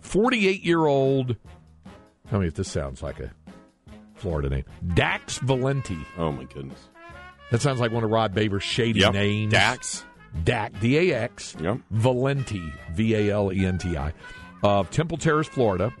[0.00, 1.36] 48 year old.
[2.28, 3.32] Tell me if this sounds like a
[4.20, 4.64] Florida name.
[4.94, 5.98] Dax Valenti.
[6.18, 6.78] Oh my goodness.
[7.50, 9.12] That sounds like one of Rod Babers' shady Yep.
[9.14, 9.52] names.
[9.52, 10.04] Dax.
[10.44, 11.78] Dak, D A X, Yep.
[11.90, 14.12] Valenti, V A L E N T I,
[14.62, 15.92] of Temple Terrace, Florida.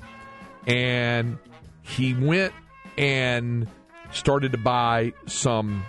[0.68, 1.36] And
[1.82, 2.52] he went
[2.96, 3.66] and
[4.12, 5.82] started to buy some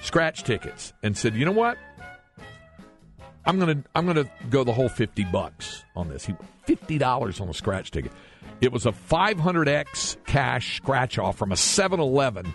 [0.00, 1.78] scratch tickets and said, you know what?
[3.44, 6.26] I'm gonna I'm gonna go the whole fifty bucks on this.
[6.26, 6.34] He
[6.66, 8.12] fifty dollars on a scratch ticket.
[8.60, 12.52] It was a 500x cash scratch off from a 7-Eleven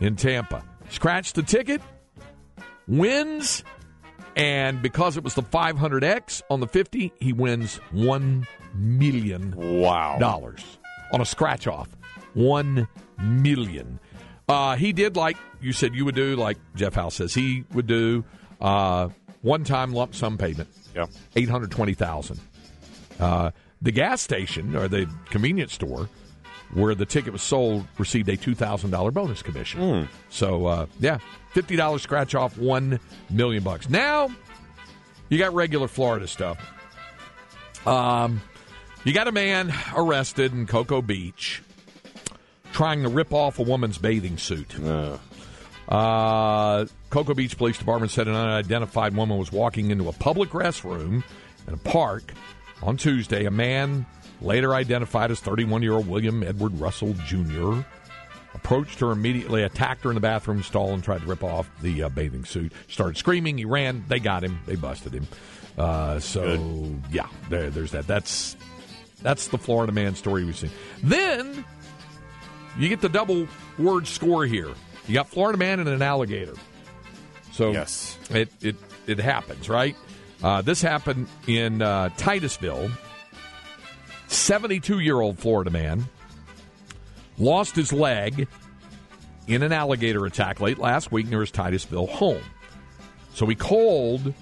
[0.00, 0.64] in Tampa.
[0.90, 1.80] Scratch the ticket,
[2.86, 3.64] wins,
[4.36, 10.18] and because it was the 500x on the 50, he wins one million Wow.
[10.18, 10.78] dollars
[11.12, 11.88] on a scratch off.
[12.34, 12.86] One
[13.20, 13.98] million.
[14.48, 17.86] Uh, he did like you said you would do, like Jeff House says he would
[17.86, 18.24] do.
[18.60, 19.08] Uh,
[19.42, 21.06] one time lump sum payment, Yeah.
[21.34, 22.40] eight hundred twenty thousand.
[23.18, 23.50] Uh,
[23.82, 26.08] the gas station or the convenience store
[26.74, 30.08] where the ticket was sold received a two thousand dollar bonus commission.
[30.28, 31.18] So uh, yeah,
[31.52, 33.88] fifty dollars scratch off one million bucks.
[33.88, 34.30] Now
[35.28, 36.58] you got regular Florida stuff.
[37.86, 38.40] Um,
[39.04, 41.62] you got a man arrested in Cocoa Beach
[42.72, 44.78] trying to rip off a woman's bathing suit.
[44.78, 45.18] Uh,
[45.88, 51.24] Uh, Cocoa Beach Police Department said an unidentified woman was walking into a public restroom
[51.66, 52.32] in a park
[52.82, 53.44] on Tuesday.
[53.46, 54.06] A man,
[54.40, 57.80] later identified as 31 year old William Edward Russell Jr.,
[58.54, 62.02] approached her immediately, attacked her in the bathroom stall, and tried to rip off the
[62.04, 62.72] uh, bathing suit.
[62.88, 63.56] Started screaming.
[63.58, 64.04] He ran.
[64.08, 64.60] They got him.
[64.66, 65.26] They busted him.
[65.78, 68.06] Uh, so yeah, there, there's that.
[68.06, 68.56] That's
[69.22, 70.70] that's the Florida man story we've seen.
[71.02, 71.64] Then
[72.78, 73.46] you get the double
[73.78, 74.68] word score here.
[75.06, 76.54] You got Florida man and an alligator.
[77.52, 78.18] So Yes.
[78.30, 78.76] it it
[79.06, 79.96] it happens, right?
[80.42, 82.90] Uh, this happened in uh, Titusville.
[84.28, 86.04] Seventy-two-year-old Florida man
[87.38, 88.46] lost his leg
[89.46, 92.42] in an alligator attack late last week near his Titusville home.
[93.34, 94.32] So he called.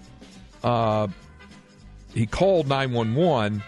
[0.63, 1.09] Uh,
[2.15, 3.63] he called nine one one.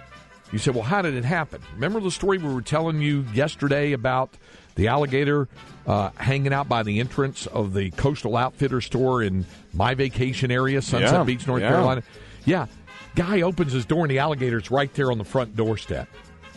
[0.53, 3.93] You said, "Well, how did it happen?" Remember the story we were telling you yesterday
[3.93, 4.37] about
[4.75, 5.49] the alligator
[5.87, 10.83] uh, hanging out by the entrance of the Coastal Outfitter store in my vacation area,
[10.83, 11.69] Sunset Yeah, Beach, North yeah.
[11.69, 12.03] Carolina.
[12.45, 12.67] Yeah,
[13.15, 16.09] guy opens his door and the alligator's right there on the front doorstep.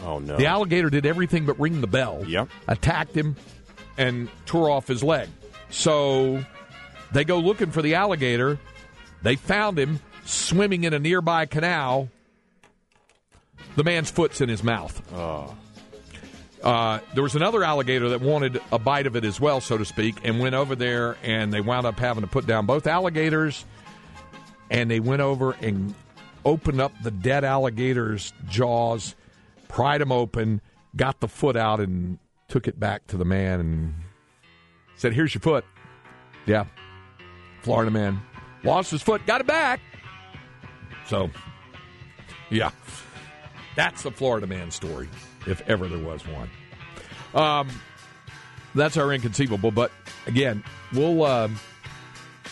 [0.03, 0.37] oh no.
[0.37, 2.23] The alligator did everything but ring the bell.
[2.27, 2.49] Yep.
[2.67, 3.35] Attacked him
[3.97, 5.29] and tore off his leg.
[5.69, 6.43] So
[7.11, 8.59] they go looking for the alligator.
[9.23, 12.09] They found him swimming in a nearby canal.
[13.75, 15.01] The man's foot's in his mouth.
[16.63, 19.83] Uh, there was another alligator that wanted a bite of it as well, so to
[19.83, 23.65] speak, and went over there, and they wound up having to put down both alligators,
[24.69, 25.93] and they went over and
[26.45, 29.15] opened up the dead alligator's jaws,
[29.67, 30.61] pried them open,
[30.95, 33.93] got the foot out, and took it back to the man and
[34.95, 35.65] said, "Here's your foot."
[36.45, 36.65] Yeah,
[37.61, 38.21] Florida man
[38.63, 39.79] lost his foot, got it back.
[41.07, 41.29] So,
[42.49, 42.71] yeah,
[43.75, 45.09] that's the Florida man story,
[45.47, 46.49] if ever there was one.
[47.33, 47.69] Um,
[48.75, 49.71] that's our inconceivable.
[49.71, 49.91] But
[50.27, 50.63] again,
[50.93, 51.59] we'll um,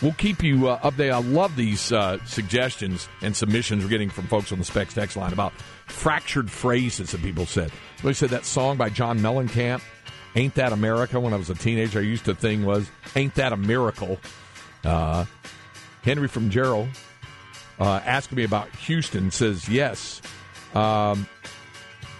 [0.00, 1.12] we'll keep you uh, updated.
[1.12, 5.16] I love these uh, suggestions and submissions we're getting from folks on the Specs text
[5.16, 5.52] line about
[5.86, 7.70] fractured phrases that people said.
[7.96, 9.82] Somebody said that song by John Mellencamp,
[10.34, 13.52] "Ain't That America." When I was a teenager, I used to think was "Ain't That
[13.52, 14.18] a Miracle."
[14.84, 15.26] Uh,
[16.02, 16.88] Henry from Gerald
[17.82, 20.22] uh, me about Houston says yes.
[20.74, 21.26] Um,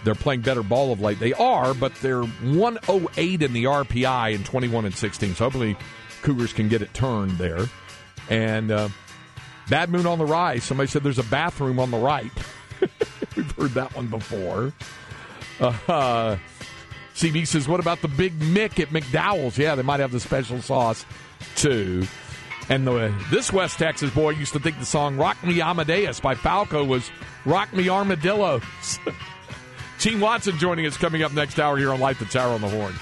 [0.03, 1.19] they're playing better ball of late.
[1.19, 5.35] They are, but they're 108 in the RPI in 21 and 16.
[5.35, 5.77] So hopefully,
[6.21, 7.65] Cougars can get it turned there.
[8.29, 8.89] And uh,
[9.69, 10.63] Bad Moon on the rise.
[10.63, 12.31] Somebody said there's a bathroom on the right.
[13.35, 14.73] We've heard that one before.
[15.59, 16.37] Uh,
[17.15, 19.57] CB says, what about the Big Mick at McDowell's?
[19.57, 21.05] Yeah, they might have the special sauce
[21.55, 22.05] too.
[22.69, 26.35] And the, this West Texas boy used to think the song Rock Me Amadeus by
[26.35, 27.11] Falco was
[27.45, 28.63] Rock Me Armadillos.
[29.99, 32.69] Gene Watson joining us coming up next hour here on Light the Tower on the
[32.69, 32.93] Horn.